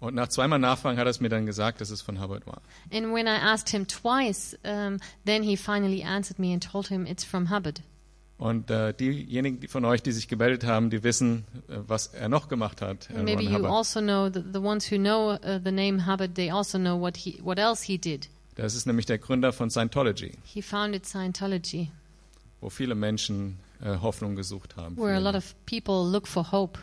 Und 0.00 0.14
nach 0.14 0.28
zweimal 0.28 0.58
Nachfragen 0.58 0.98
hat 0.98 1.06
er 1.06 1.10
es 1.10 1.20
mir 1.20 1.28
dann 1.28 1.44
gesagt, 1.44 1.82
dass 1.82 1.90
es 1.90 2.00
von 2.00 2.20
Hubbard 2.20 2.46
war. 2.46 2.62
And 2.90 3.12
when 3.12 3.26
I 3.26 3.36
asked 3.36 3.68
him 3.68 3.86
twice, 3.86 4.56
um, 4.64 4.98
then 5.26 5.42
he 5.42 5.56
finally 5.56 6.02
answered 6.02 6.38
me 6.38 6.54
and 6.54 6.62
told 6.62 6.88
him 6.88 7.04
it's 7.04 7.22
from 7.22 7.50
Hubbard. 7.50 7.82
Und 8.40 8.70
äh, 8.70 8.94
diejenigen 8.94 9.60
die 9.60 9.68
von 9.68 9.84
euch, 9.84 10.02
die 10.02 10.12
sich 10.12 10.26
gemeldet 10.26 10.64
haben, 10.64 10.88
die 10.88 11.02
wissen, 11.04 11.44
äh, 11.68 11.74
was 11.86 12.06
er 12.06 12.30
noch 12.30 12.48
gemacht 12.48 12.80
hat. 12.80 13.10
And 13.10 13.24
maybe 13.24 13.42
Ron 13.42 13.50
you 13.52 13.58
Hubbard. 13.58 13.72
also 13.72 14.00
know 14.00 14.30
the, 14.32 14.40
the 14.50 14.58
ones 14.60 14.90
who 14.90 14.96
know 14.96 15.32
uh, 15.34 15.60
the 15.62 15.70
name 15.70 16.06
Hubbard. 16.06 16.34
They 16.34 16.50
also 16.50 16.78
know 16.78 16.98
what 16.98 17.18
he 17.18 17.38
what 17.42 17.58
else 17.58 17.84
he 17.84 17.98
did. 17.98 18.30
Das 18.54 18.74
ist 18.74 18.86
nämlich 18.86 19.04
der 19.04 19.18
Gründer 19.18 19.52
von 19.52 19.68
Scientology, 19.70 20.32
He 20.44 20.62
founded 20.62 21.04
Scientology, 21.06 21.90
wo 22.62 22.70
viele 22.70 22.94
Menschen 22.94 23.58
äh, 23.84 23.98
Hoffnung 23.98 24.36
gesucht 24.36 24.74
haben. 24.76 24.96
where 24.96 25.14
a 25.14 25.18
lot 25.20 25.34
of 25.34 25.54
people 25.66 26.10
look 26.10 26.26
for 26.26 26.50
hope. 26.50 26.78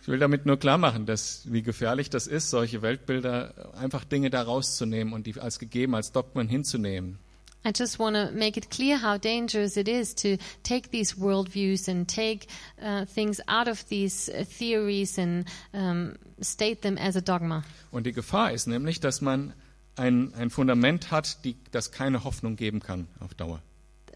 Ich 0.00 0.08
will 0.08 0.18
damit 0.18 0.46
nur 0.46 0.58
klar 0.58 0.78
machen, 0.78 1.04
dass 1.06 1.42
wie 1.52 1.62
gefährlich 1.62 2.08
das 2.08 2.26
ist, 2.26 2.48
solche 2.48 2.80
Weltbilder 2.80 3.74
einfach 3.78 4.04
Dinge 4.04 4.30
da 4.30 4.42
rauszunehmen 4.42 5.12
und 5.12 5.26
die 5.26 5.38
als 5.40 5.58
gegeben, 5.58 5.94
als 5.94 6.12
Dogmen 6.12 6.48
hinzunehmen. 6.48 7.18
I 7.64 7.72
just 7.72 7.98
want 7.98 8.16
to 8.16 8.30
make 8.32 8.56
it 8.56 8.70
clear 8.70 8.98
how 8.98 9.16
dangerous 9.16 9.76
it 9.76 9.88
is 9.88 10.14
to 10.16 10.36
take 10.62 10.90
these 10.90 11.14
worldviews 11.14 11.88
and 11.88 12.06
take 12.06 12.46
uh, 12.82 13.06
things 13.06 13.40
out 13.48 13.68
of 13.68 13.88
these 13.88 14.28
uh, 14.28 14.44
theories 14.44 15.18
and 15.18 15.46
um, 15.72 16.16
state 16.40 16.82
them 16.82 16.98
as 16.98 17.16
a 17.16 17.22
dogma. 17.22 17.64
Und 17.90 18.04
die 18.04 18.12
Gefahr 18.12 18.52
ist 18.52 18.66
nämlich, 18.66 19.00
dass 19.00 19.20
man 19.20 19.54
ein, 19.96 20.34
ein 20.34 20.50
Fundament 20.50 21.10
hat, 21.10 21.44
die, 21.44 21.56
das 21.70 21.90
keine 21.90 22.24
Hoffnung 22.24 22.56
geben 22.56 22.80
kann 22.80 23.08
auf 23.20 23.34
Dauer. 23.34 23.60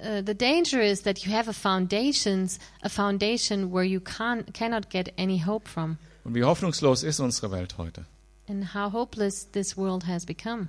Uh, 0.00 0.22
the 0.24 0.34
danger 0.34 0.80
is 0.80 1.02
that 1.02 1.20
you 1.20 1.32
have 1.32 1.48
a 1.48 1.52
foundations, 1.52 2.60
a 2.82 2.88
foundation 2.88 3.72
where 3.72 3.84
you 3.84 3.98
can't, 3.98 4.52
cannot 4.54 4.90
get 4.90 5.12
any 5.18 5.38
hope 5.38 5.68
from, 5.68 5.98
Und 6.24 6.34
wie 6.34 6.44
hoffnungslos 6.44 7.02
ist 7.02 7.20
unsere 7.20 7.50
Welt 7.50 7.78
heute? 7.78 8.04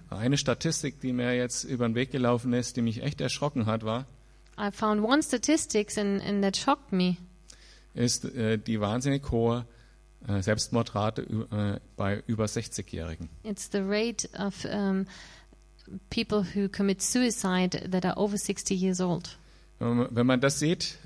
Eine 0.10 0.38
Statistik, 0.38 1.00
die 1.02 1.13
mir 1.13 1.36
jetzt 1.36 1.63
über 1.63 1.88
den 1.88 1.96
Weg 1.96 2.12
gelaufen 2.12 2.54
ist, 2.54 2.76
die 2.78 2.82
mich 2.82 3.02
echt 3.04 3.22
erschrocken 3.22 3.65
hat, 3.65 3.84
war, 3.84 4.06
I 4.60 4.70
found 4.72 5.02
one 5.02 5.24
statistics, 5.24 5.98
and, 5.98 6.22
and 6.26 6.44
that 6.44 6.58
shocked 6.58 6.92
me. 6.92 7.15
ist 7.94 8.26
äh, 8.26 8.58
die 8.58 8.82
wahnsinnig 8.82 9.32
hohe 9.32 9.65
äh, 10.28 10.42
Selbstmordrate 10.42 11.22
äh, 11.52 11.80
bei 11.96 12.22
über 12.28 12.46
60-Jährigen. 12.46 13.30
It's 13.44 13.70
the 13.72 13.80
rate 13.80 14.28
of 14.38 14.65
um, 14.65 15.06
people 16.10 16.44
who 16.54 16.68
commit 16.68 17.02
suicide 17.02 17.89
that 17.89 18.06
are 18.06 18.18
over 18.18 18.38
60 18.38 18.72
years 18.76 19.00
old. 19.00 19.38
Wenn 19.80 20.28
man- 20.28 20.42
das 20.42 20.60
sieht, 20.60 20.98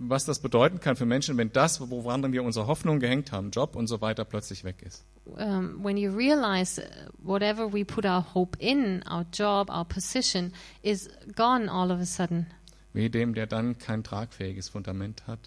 was 0.00 0.24
das 0.24 0.38
bedeuten 0.38 0.78
kann 0.78 0.96
für 0.96 1.06
Menschen, 1.06 1.36
wenn 1.36 1.52
das, 1.52 1.80
woran 1.90 2.32
wir 2.32 2.44
unsere 2.44 2.68
Hoffnung 2.68 3.00
gehängt 3.00 3.32
haben, 3.32 3.50
Job 3.50 3.74
und 3.74 3.88
so 3.88 4.00
weiter, 4.00 4.24
plötzlich 4.24 4.62
weg 4.62 4.82
ist. 4.82 5.04
um, 5.36 5.82
when 5.82 5.96
you 5.96 6.10
realize 6.10 6.80
whatever 7.18 7.70
we 7.70 7.84
put 7.84 8.06
our 8.06 8.24
hope 8.34 8.56
in, 8.60 9.02
our 9.10 9.26
job, 9.32 9.68
our 9.70 9.84
position, 9.84 10.52
is 10.82 11.08
gone 11.36 11.68
all 11.68 11.90
of 11.90 12.00
a 12.00 12.06
sudden. 12.06 12.46
Wie 12.94 13.10
dem, 13.10 13.34
der 13.34 13.46
dann 13.46 13.78
kein 13.78 14.02
tragfähiges 14.02 14.68
Fundament 14.70 15.26
hat. 15.26 15.40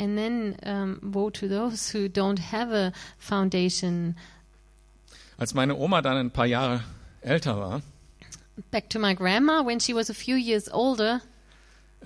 And 0.00 0.16
then 0.16 0.56
um, 0.66 0.98
woe 1.02 1.30
to 1.30 1.46
those 1.46 1.92
who 1.92 2.08
don't 2.08 2.50
have 2.50 2.72
a 2.72 2.92
foundation. 3.18 4.16
Als 5.36 5.54
meine 5.54 5.76
Oma 5.76 6.02
dann 6.02 6.16
ein 6.16 6.30
paar 6.30 6.46
Jahre 6.46 6.82
älter 7.20 7.56
war, 7.58 7.82
Back 8.70 8.88
to 8.90 9.00
my 9.00 9.14
grandma, 9.14 9.64
when 9.66 9.80
she 9.80 9.94
was 9.94 10.08
a 10.10 10.14
few 10.14 10.36
years 10.36 10.72
older, 10.72 11.20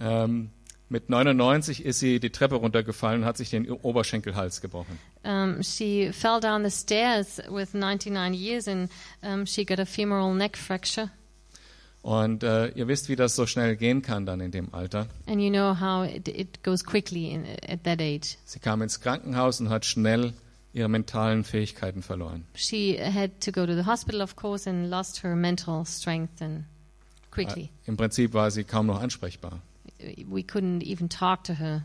ähm, 0.00 0.50
mit 0.88 1.10
99 1.10 1.84
ist 1.84 1.98
sie 1.98 2.20
die 2.20 2.30
Treppe 2.30 2.56
runtergefallen 2.56 3.22
und 3.22 3.26
hat 3.26 3.36
sich 3.36 3.50
den 3.50 3.70
Oberschenkelhals 3.70 4.60
gebrochen. 4.60 4.98
um, 5.24 5.62
she 5.62 6.10
fell 6.12 6.40
down 6.40 6.64
the 6.64 6.70
stairs 6.70 7.40
with 7.50 7.74
99 7.74 8.34
years 8.34 8.66
and 8.68 8.90
um, 9.22 9.44
she 9.46 9.64
got 9.64 9.78
a 9.78 9.84
femoral 9.84 10.34
neck 10.34 10.56
fracture. 10.56 11.10
Und 12.00 12.42
äh, 12.42 12.68
ihr 12.68 12.86
wisst, 12.88 13.08
wie 13.08 13.16
das 13.16 13.34
so 13.34 13.44
schnell 13.46 13.76
gehen 13.76 14.02
kann 14.02 14.24
dann 14.24 14.40
in 14.40 14.50
dem 14.50 14.72
Alter. 14.72 15.08
And 15.26 15.40
you 15.40 15.50
know 15.50 15.78
how 15.78 16.08
it, 16.08 16.28
it 16.28 16.62
goes 16.62 16.84
quickly 16.84 17.30
in, 17.32 17.44
at 17.68 17.84
that 17.84 18.00
age. 18.00 18.38
Sie 18.44 18.60
kam 18.60 18.80
ins 18.82 19.00
Krankenhaus 19.00 19.60
und 19.60 19.68
hat 19.68 19.84
schnell 19.84 20.32
ihre 20.72 20.88
mentalen 20.88 21.44
Fähigkeiten 21.44 22.02
verloren. 22.02 22.44
She 22.54 22.98
had 22.98 23.40
to 23.40 23.50
go 23.50 23.66
to 23.66 23.74
the 23.74 23.84
hospital, 23.84 24.22
of 24.22 24.36
course, 24.36 24.68
and 24.70 24.88
lost 24.88 25.22
her 25.22 25.34
mental 25.34 25.84
strength 25.84 26.40
and 26.40 26.64
quickly. 27.30 27.64
Äh, 27.84 27.88
Im 27.88 27.96
Prinzip 27.96 28.32
war 28.32 28.50
sie 28.50 28.64
kaum 28.64 28.86
noch 28.86 29.02
ansprechbar. 29.02 29.60
We 30.26 30.42
couldn't 30.42 30.82
even 30.82 31.08
talk 31.08 31.44
to 31.44 31.54
her. 31.54 31.82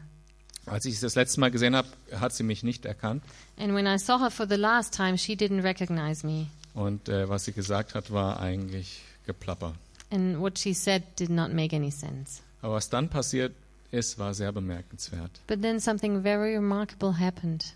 Als 0.65 0.85
ich 0.85 0.95
sie 0.95 1.05
das 1.05 1.15
letzte 1.15 1.39
Mal 1.39 1.51
gesehen 1.51 1.75
habe, 1.75 1.89
hat 2.13 2.33
sie 2.33 2.43
mich 2.43 2.63
nicht 2.63 2.85
erkannt. 2.85 3.23
And 3.57 3.73
when 3.75 3.85
I 3.85 3.97
saw 3.97 4.19
her 4.19 4.31
for 4.31 4.47
the 4.47 4.55
last 4.55 4.93
time, 4.93 5.17
she 5.17 5.33
didn't 5.33 5.63
recognize 5.63 6.25
me. 6.25 6.47
Und 6.73 7.09
äh, 7.09 7.27
was 7.27 7.45
sie 7.45 7.53
gesagt 7.53 7.95
hat, 7.95 8.11
war 8.11 8.39
eigentlich 8.39 9.01
Geplapper. 9.25 9.75
And 10.09 10.39
what 10.39 10.57
she 10.57 10.73
said 10.73 11.03
did 11.19 11.29
not 11.29 11.51
make 11.51 11.75
any 11.75 11.91
sense. 11.91 12.41
Aber 12.61 12.75
was 12.75 12.89
dann 12.89 13.09
passiert 13.09 13.53
ist, 13.91 14.17
war 14.19 14.33
sehr 14.33 14.51
bemerkenswert. 14.51 15.31
But 15.47 15.61
then 15.61 15.79
something 15.79 16.21
very 16.21 16.55
remarkable 16.55 17.19
happened. 17.19 17.73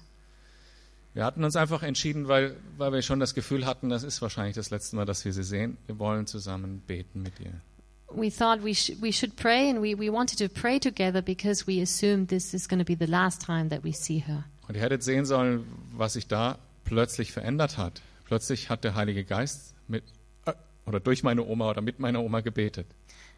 Wir 1.13 1.25
hatten 1.25 1.43
uns 1.43 1.55
einfach 1.55 1.81
entschieden, 1.81 2.27
weil, 2.27 2.55
weil 2.77 2.93
wir 2.93 3.01
schon 3.01 3.19
das 3.19 3.33
Gefühl 3.33 3.65
hatten, 3.65 3.89
das 3.89 4.03
ist 4.03 4.21
wahrscheinlich 4.21 4.55
das 4.55 4.69
letzte 4.69 4.95
Mal, 4.95 5.05
dass 5.05 5.25
wir 5.25 5.33
sie 5.33 5.43
sehen. 5.43 5.77
Wir 5.87 5.97
wollen 5.97 6.27
zusammen 6.27 6.81
beten 6.85 7.23
mit 7.23 7.39
ihr. 7.39 7.53
We 8.13 8.29
thought 8.29 8.63
we, 8.63 8.73
sh- 8.73 8.91
we 9.01 9.11
should 9.11 9.35
pray, 9.35 9.69
and 9.69 9.81
we, 9.81 9.93
we 9.93 10.09
wanted 10.09 10.37
to 10.37 10.47
pray 10.47 10.79
together 10.79 11.21
because 11.21 11.67
we 11.67 11.81
assumed 11.81 12.29
this 12.29 12.53
is 12.53 12.67
going 12.67 12.79
to 12.79 12.85
be 12.85 12.95
the 12.95 13.09
last 13.11 13.41
time 13.41 13.69
that 13.69 13.83
we 13.83 13.91
see 13.91 14.19
her. 14.19 14.45
Und 14.67 14.75
ihr 14.75 14.81
hättet 14.81 15.03
sehen 15.03 15.25
sollen, 15.25 15.65
was 15.93 16.13
sich 16.13 16.27
da 16.27 16.57
plötzlich 16.85 17.31
verändert 17.31 17.77
hat. 17.77 18.01
Plötzlich 18.25 18.69
hat 18.69 18.83
der 18.83 18.95
Heilige 18.95 19.23
Geist 19.23 19.73
mit 19.87 20.03
äh, 20.45 20.53
oder 20.85 20.99
durch 20.99 21.23
meine 21.23 21.45
Oma 21.45 21.69
oder 21.69 21.81
mit 21.81 21.99
meiner 21.99 22.21
Oma 22.23 22.41
gebetet. 22.41 22.87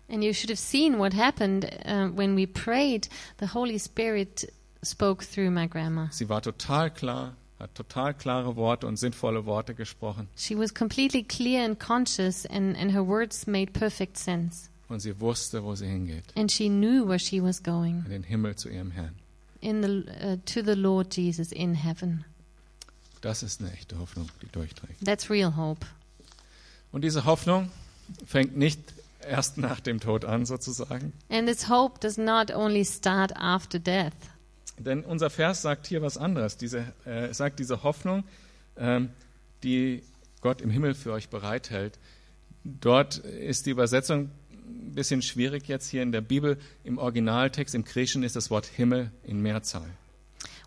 And 0.07 0.23
you 0.23 0.33
should 0.33 0.49
have 0.49 0.59
seen 0.59 0.97
what 0.97 1.13
happened 1.13 1.65
uh, 1.85 2.09
when 2.15 2.35
we 2.35 2.47
prayed. 2.47 3.07
The 3.39 3.53
Holy 3.53 3.77
Spirit 3.77 4.51
spoke 4.83 5.23
through 5.23 5.51
my 5.51 5.67
grandma. 5.67 6.07
Sie 6.11 6.29
war 6.29 6.41
total 6.41 6.89
klar, 6.89 7.35
hat 7.59 7.75
total 7.75 8.13
klare 8.13 8.55
Worte 8.55 8.87
und 8.87 8.97
sinnvolle 8.97 9.45
Worte 9.45 9.75
gesprochen. 9.75 10.27
She 10.37 10.57
was 10.57 10.73
completely 10.73 11.23
clear 11.23 11.65
and 11.65 11.79
conscious, 11.79 12.45
and, 12.45 12.77
and 12.77 12.93
her 12.93 13.05
words 13.05 13.45
made 13.47 13.71
perfect 13.73 14.17
sense. 14.17 14.69
Und 14.87 15.01
sie 15.01 15.19
wusste, 15.19 15.63
wo 15.63 15.75
sie 15.75 15.85
hingeht. 15.87 16.23
And 16.35 16.51
she 16.51 16.67
knew 16.69 17.07
where 17.07 17.19
she 17.19 17.41
was 17.43 17.61
going 17.61 18.03
In 18.05 18.11
den 18.11 18.23
Himmel 18.23 18.55
zu 18.55 18.69
ihrem 18.69 18.91
Herrn. 18.91 19.13
in 19.61 19.83
the, 19.83 20.05
uh, 20.23 20.37
to 20.45 20.63
the 20.63 20.73
Lord 20.75 21.15
Jesus 21.15 21.51
in 21.51 21.75
heaven. 21.75 22.23
Das 23.21 23.43
ist 23.43 23.59
eine 23.59 23.71
echte 23.73 23.99
Hoffnung, 23.99 24.29
die 24.41 24.47
durchträgt. 24.47 25.03
That's 25.05 25.29
real 25.29 25.55
hope. 25.57 25.85
Und 26.91 27.03
diese 27.03 27.25
Hoffnung 27.25 27.69
fängt 28.25 28.55
nicht 28.57 28.79
erst 29.27 29.57
nach 29.57 29.79
dem 29.81 29.99
Tod 29.99 30.23
an, 30.25 30.45
sozusagen. 30.45 31.11
And 31.29 31.47
this 31.47 31.67
hope 31.69 31.99
does 31.99 32.17
not 32.17 32.49
only 32.51 32.85
start 32.85 33.35
after 33.35 33.77
death. 33.77 34.13
Denn 34.79 35.03
unser 35.03 35.29
Vers 35.29 35.61
sagt 35.61 35.87
hier 35.87 36.01
was 36.01 36.17
anderes. 36.17 36.57
Diese, 36.57 36.93
äh, 37.05 37.33
sagt 37.33 37.59
diese 37.59 37.83
Hoffnung, 37.83 38.23
ähm, 38.77 39.09
die 39.63 40.03
Gott 40.41 40.61
im 40.61 40.69
Himmel 40.69 40.93
für 40.93 41.11
euch 41.11 41.29
bereithält. 41.29 41.99
Dort 42.63 43.17
ist 43.17 43.65
die 43.65 43.71
Übersetzung 43.71 44.29
ein 44.51 44.93
bisschen 44.93 45.21
schwierig 45.21 45.67
jetzt 45.67 45.89
hier 45.89 46.01
in 46.01 46.11
der 46.11 46.21
Bibel. 46.21 46.57
Im 46.83 46.97
Originaltext, 46.97 47.75
im 47.75 47.83
Griechischen 47.83 48.23
ist 48.23 48.35
das 48.35 48.49
Wort 48.49 48.65
Himmel 48.65 49.11
in 49.23 49.41
Mehrzahl. 49.41 49.89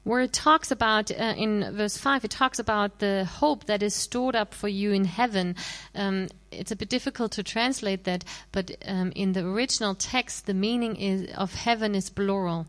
Where 0.04 0.20
it 0.20 0.32
talks 0.32 0.72
about 0.72 1.12
uh, 1.12 1.32
in 1.36 1.76
verse 1.76 1.96
5, 1.96 2.24
it 2.24 2.32
talks 2.32 2.58
about 2.58 2.98
the 2.98 3.24
hope 3.40 3.66
that 3.66 3.82
is 3.82 3.94
stored 3.94 4.34
up 4.34 4.52
for 4.52 4.68
you 4.68 4.90
in 4.90 5.04
heaven. 5.04 5.54
Um, 5.94 6.26
it's 6.50 6.72
a 6.72 6.76
bit 6.76 6.88
difficult 6.88 7.30
to 7.32 7.44
translate 7.44 8.02
that, 8.04 8.24
but 8.50 8.72
um, 8.84 9.12
in 9.14 9.32
the 9.32 9.46
original 9.46 9.94
text, 9.94 10.46
the 10.46 10.54
meaning 10.54 10.96
is, 10.96 11.32
of 11.36 11.54
heaven 11.54 11.94
is 11.94 12.10
plural. 12.10 12.66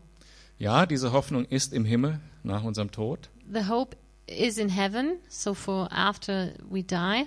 Ja, 0.58 0.86
diese 0.86 1.12
Hoffnung 1.12 1.44
ist 1.46 1.72
im 1.72 1.84
Himmel 1.84 2.20
nach 2.42 2.62
unserem 2.62 2.90
Tod, 2.90 3.28
The 3.52 3.66
hope 3.68 3.96
is 4.26 4.56
in 4.58 4.68
heaven, 4.70 5.16
so 5.28 5.52
for 5.54 5.88
after 5.92 6.52
we 6.70 6.82
die, 6.82 7.26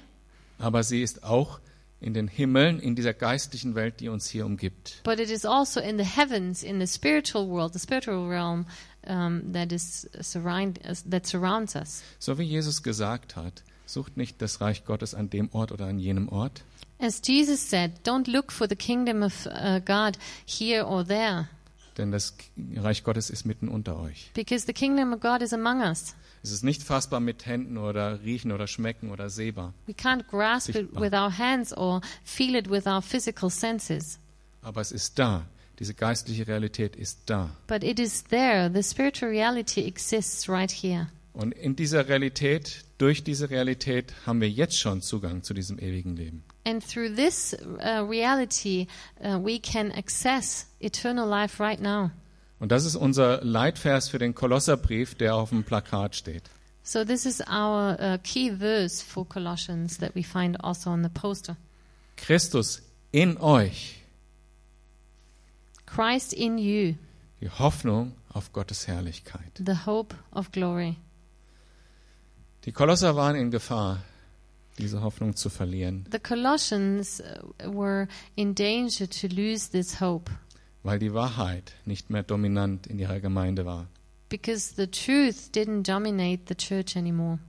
aber 0.60 0.82
sie 0.84 1.04
ist 1.04 1.24
auch 1.24 1.60
in 2.00 2.13
den 2.13 2.28
Himmeln, 2.28 2.80
in 2.80 2.96
dieser 2.96 3.13
geistlichen 3.13 3.76
Welt, 3.76 4.00
die 4.00 4.10
uns 4.10 4.28
hier 4.28 4.46
umgibt. 4.46 5.02
but 5.04 5.20
it 5.20 5.30
is 5.30 5.46
also 5.46 5.80
in 5.80 5.98
the 5.98 6.06
heavens, 6.06 6.63
in 6.63 6.80
the 6.80 6.88
spiritual 6.88 7.48
world, 7.50 7.74
the 7.74 7.80
spiritual 7.80 8.28
realm 8.28 8.66
um, 9.08 9.52
that 9.54 9.72
is 9.72 10.08
surround 10.22 10.80
that 11.10 11.26
surrounds 11.28 11.76
us. 11.76 12.04
So 12.20 12.38
wie 12.40 12.44
Jesus 12.44 12.82
gesagt 12.82 13.36
hat, 13.36 13.63
sucht 13.86 14.18
nicht 14.18 14.42
das 14.42 14.62
Reich 14.62 14.86
Gottes 14.86 15.13
an 15.13 15.30
dem 15.30 15.50
Ort 15.52 15.72
oder 15.72 15.86
an 15.88 16.00
jenem 16.00 16.30
Ort, 16.30 16.63
As 17.00 17.22
Jesus 17.24 17.70
said, 17.70 17.92
don't 18.04 18.28
look 18.28 18.52
for 18.52 18.68
the 18.68 18.76
kingdom 18.76 19.22
of 19.22 19.46
uh, 19.46 19.80
God 19.86 20.18
here 20.48 20.84
or 20.84 21.06
there, 21.06 21.48
denn 21.97 22.12
das 22.12 22.36
Reich 22.75 23.03
Gottes 23.03 23.29
ist 23.29 23.45
mitten 23.45 23.67
unter 23.67 23.99
euch. 23.99 24.31
because 24.33 24.65
the 24.65 24.73
kingdom 24.73 25.13
of 25.13 25.19
God 25.19 25.41
is 25.41 25.53
among 25.53 25.81
us. 25.81 26.15
Es 26.43 26.51
ist 26.51 26.63
nicht 26.63 26.83
fassbar 26.83 27.19
mit 27.19 27.45
Händen 27.45 27.77
oder 27.77 28.21
riechen 28.23 28.51
oder 28.51 28.67
schmecken 28.67 29.12
oder 29.12 29.29
sehbar, 29.29 29.73
We 29.88 29.93
can't 29.93 30.25
grasp 30.29 30.69
it 30.69 30.75
Sichtbar. 30.75 31.01
with 31.01 31.13
our 31.13 31.38
hands 31.38 31.75
or 31.75 32.01
feel 32.23 32.55
it 32.55 32.69
with 32.69 32.86
our 32.88 33.01
physical 33.01 33.49
senses. 33.49 34.19
aber 34.62 34.81
es 34.81 34.91
ist 34.91 35.17
da. 35.19 35.45
Diese 35.79 35.93
geistliche 35.93 36.47
Realität 36.47 36.95
ist 36.95 37.19
da. 37.27 37.51
But 37.67 37.83
it 37.83 37.99
is 37.99 38.23
there. 38.23 38.71
The 38.73 38.81
spiritual 38.81 39.29
reality 39.31 39.81
exists 39.81 40.49
right 40.49 40.71
here. 40.71 41.07
Und 41.38 41.52
in 41.52 41.76
dieser 41.76 42.08
Realität, 42.08 42.84
durch 42.97 43.23
diese 43.23 43.52
Realität 43.52 44.12
haben 44.26 44.41
wir 44.41 44.50
jetzt 44.50 44.80
schon 44.80 45.04
Zugang 45.04 45.43
zu 45.43 45.54
diesem 45.54 45.78
ewigen 45.78 46.15
Leben. 46.15 46.43
And 46.65 46.84
through 46.84 47.15
this 47.15 47.54
uh, 47.54 48.04
reality, 48.10 48.88
uh, 49.21 49.38
we 49.39 49.60
can 49.60 49.91
access 49.91 50.65
eternal 50.80 51.30
life 51.30 51.63
right 51.63 51.80
now. 51.80 52.10
Und 52.60 52.71
das 52.71 52.86
ist 52.86 52.95
unser 52.95 53.43
Leitvers 53.43 54.10
für 54.10 54.17
den 54.17 54.34
Kolosserbrief, 54.34 55.13
der 55.13 55.36
auf 55.36 55.50
dem 55.50 55.63
Plakat 55.63 56.15
steht. 56.15 56.41
So 56.82 57.06
this 57.06 57.28
is 57.28 57.39
our 57.41 57.95
uh, 58.00 58.17
key 58.23 58.52
verse 58.58 59.06
for 59.06 59.23
Colossians 59.23 60.00
that 60.00 60.15
we 60.15 60.23
find 60.23 60.60
also 60.63 60.89
on 60.89 61.04
the 61.04 61.10
poster. 61.10 61.56
Christus 62.15 62.82
in 63.12 63.38
euch, 63.38 64.02
Christ 65.86 66.34
in 66.34 66.58
you, 66.58 66.95
die 67.41 67.50
Hoffnung 67.52 68.13
auf 68.34 68.52
Gottes 68.54 68.88
Herrlichkeit. 68.88 69.52
the 69.63 69.86
hope 69.86 70.15
of 70.32 70.52
glory. 70.52 70.97
Die 72.67 72.73
Kolosser 72.73 73.15
waren 73.15 73.38
in 73.38 73.49
Gefahr, 73.49 74.03
diese 74.77 75.01
Hoffnung 75.01 75.38
zu 75.38 75.49
verlieren, 75.49 76.06
The 76.12 76.19
Colossians 76.19 77.21
uh, 77.21 77.73
were 77.73 78.10
in 78.36 78.56
danger 78.56 79.10
to 79.10 79.27
lose 79.27 79.71
this 79.71 80.01
hope 80.01 80.30
weil 80.84 80.99
die 80.99 81.13
Wahrheit 81.13 81.71
nicht 81.86 82.10
mehr 82.10 82.23
dominant 82.23 82.86
in 82.86 82.99
ihrer 82.99 83.21
Gemeinde 83.21 83.65
war, 83.65 83.88
because 84.27 84.73
the 84.75 84.86
truth 84.86 85.49
didn't 85.56 85.84
dominate 85.84 86.41
the 86.49 86.56
church 86.56 86.97
anymore. 86.97 87.39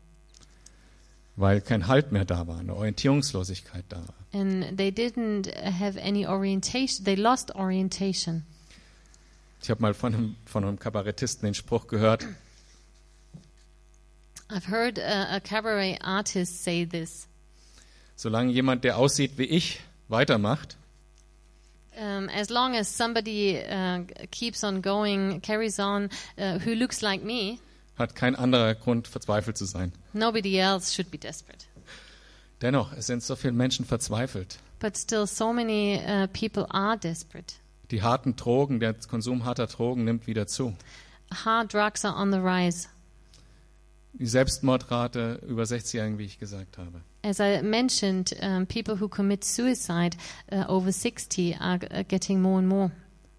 weil 1.34 1.62
kein 1.62 1.88
Halt 1.88 2.12
mehr 2.12 2.24
da 2.24 2.46
war, 2.46 2.60
eine 2.60 2.76
Orientierungslosigkeit 2.76 3.86
da 3.88 3.96
war. 3.96 4.14
and 4.40 4.76
they 4.78 4.90
didn't 4.90 5.52
have 5.52 6.00
any 6.00 6.28
orientation. 6.28 7.04
They 7.04 7.16
lost 7.16 7.52
orientation. 7.56 8.44
Ich 9.60 9.68
habe 9.68 9.82
mal 9.82 9.94
von 9.94 10.14
einem, 10.14 10.36
von 10.46 10.62
einem 10.64 10.78
Kabarettisten 10.78 11.44
den 11.44 11.54
Spruch 11.54 11.88
gehört, 11.88 12.24
I've 14.50 14.64
heard 14.66 14.98
a, 14.98 15.36
a 15.36 15.40
cabaret 15.40 15.98
artist 16.02 16.62
say 16.64 16.84
this. 16.86 17.28
solange 18.16 18.50
jemand, 18.52 18.82
der 18.84 18.96
aussieht 18.98 19.38
wie 19.38 19.44
ich, 19.44 19.80
weitermacht, 20.08 20.76
Um, 22.00 22.28
as 22.28 22.48
long 22.48 22.76
as 22.76 22.86
somebody 22.86 23.58
uh, 23.58 24.04
keeps 24.30 24.62
on 24.62 24.82
going, 24.82 25.40
carries 25.40 25.80
on, 25.80 26.10
uh, 26.38 26.60
who 26.60 26.74
looks 26.76 27.02
like 27.02 27.24
me, 27.24 27.58
hat 27.98 28.14
kein 28.14 28.36
anderer 28.36 28.76
Grund, 28.76 29.08
verzweifelt 29.08 29.56
zu 29.58 29.64
sein. 29.64 29.90
nobody 30.12 30.60
else 30.60 30.92
should 30.94 31.10
be 31.10 31.18
desperate. 31.18 31.66
Dennoch, 32.62 32.92
es 32.96 33.06
sind 33.08 33.24
so 33.24 33.34
viele 33.34 33.52
Menschen 33.54 33.84
verzweifelt. 33.84 34.58
But 34.78 34.96
still, 34.96 35.26
so 35.26 35.52
many 35.52 35.98
uh, 35.98 36.28
people 36.32 36.66
are 36.70 36.96
desperate. 36.96 37.54
Die 37.90 38.00
harten 38.00 38.36
Drogen, 38.36 38.78
der 38.78 38.94
Konsum 38.94 39.44
harter 39.44 39.66
Drogen 39.66 40.04
nimmt 40.04 40.28
wieder 40.28 40.46
zu. 40.46 40.76
Hard 41.44 41.72
drugs 41.74 42.04
are 42.04 42.14
on 42.16 42.30
the 42.30 42.38
rise. 42.38 42.88
Die 44.14 44.26
Selbstmordrate 44.26 45.40
über 45.46 45.64
60-Jährigen, 45.64 46.18
wie 46.18 46.24
ich 46.24 46.38
gesagt 46.38 46.78
habe. 46.78 47.02
As 47.22 47.40
I 47.40 47.62
mentioned, 47.62 48.34
um, 48.40 48.66
people 48.66 49.00
who 49.00 49.08
commit 49.08 49.44
suicide 49.44 50.16
uh, 50.50 50.64
over 50.68 50.92
60 50.92 51.60
are 51.60 51.78
uh, 51.92 52.02
getting 52.06 52.40
more 52.40 52.58
and 52.58 52.68
more. 52.68 52.90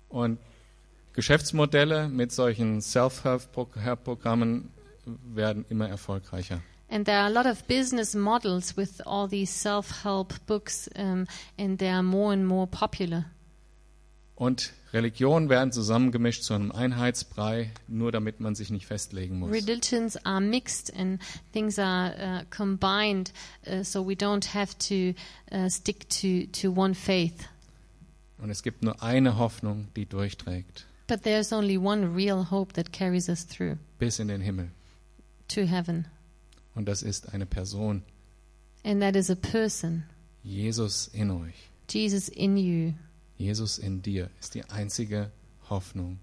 Und 0.10 0.40
Geschäftsmodelle 1.14 2.08
mit 2.08 2.32
solchen 2.32 2.82
Self-Help-Programmen 2.82 4.70
werden 5.06 5.66
immer 5.70 5.90
erfolgreicher. 5.90 6.62
And 6.90 7.06
there 7.06 7.18
are 7.18 7.28
a 7.28 7.30
lot 7.30 7.46
of 7.46 7.64
business 7.68 8.16
models 8.16 8.76
with 8.76 9.02
all 9.06 9.28
these 9.28 9.52
self-help 9.52 10.34
books, 10.48 10.90
um, 10.96 11.28
and 11.58 11.78
they 11.78 11.90
are 11.90 12.02
more 12.02 12.34
and 12.34 12.48
more 12.48 12.68
popular. 12.68 13.26
Und 14.40 14.72
Religionen 14.94 15.50
werden 15.50 15.74
zusammengemischt 15.74 16.44
zu 16.44 16.54
einem 16.54 16.72
Einheitsbrei, 16.72 17.74
nur 17.90 18.14
damit 18.14 18.40
man 18.40 18.56
sich 18.56 18.70
nicht 18.70 18.86
festlegen 18.86 19.38
muss. 19.38 19.52
Religions 19.52 20.16
are 20.26 20.40
mixed 20.40 20.96
and 20.96 21.22
things 21.52 21.78
are 21.78 22.16
uh, 22.16 22.46
combined, 22.50 23.34
uh, 23.68 23.84
so 23.84 24.02
we 24.08 24.14
don't 24.14 24.54
have 24.54 24.78
to 24.78 25.14
uh, 25.54 25.70
stick 25.70 26.10
to, 26.10 26.46
to 26.54 26.72
one 26.74 26.96
faith. 26.96 27.50
Und 28.38 28.50
es 28.50 28.64
gibt 28.64 28.82
nur 28.82 29.04
eine 29.04 29.38
Hoffnung, 29.38 29.90
die 29.98 30.06
durchträgt, 30.06 30.88
But 31.08 31.24
there's 31.24 31.52
only 31.52 31.78
one 31.78 32.16
real 32.16 32.50
hope 32.50 32.72
that 32.76 32.94
carries 32.94 33.28
us 33.28 33.46
through 33.46 33.76
bis 34.00 34.20
in 34.20 34.30
den 34.30 34.40
Himmel. 34.40 34.70
to 35.50 35.66
heaven, 35.68 36.06
Und 36.76 36.86
das 36.88 37.04
ist 37.04 37.34
eine 37.34 37.46
Person, 37.46 38.04
and 38.86 39.02
that 39.02 39.18
is 39.18 39.30
a 39.30 39.36
person, 39.36 40.06
Jesus 40.44 41.10
in 41.12 41.30
euch. 41.30 41.56
Jesus 41.90 42.30
in 42.30 42.56
you. 42.56 42.94
Jesus 43.40 43.78
in 43.78 44.02
dir 44.02 44.30
ist 44.42 44.54
die 44.54 44.66
einzige 44.66 45.32
Hoffnung, 45.70 46.20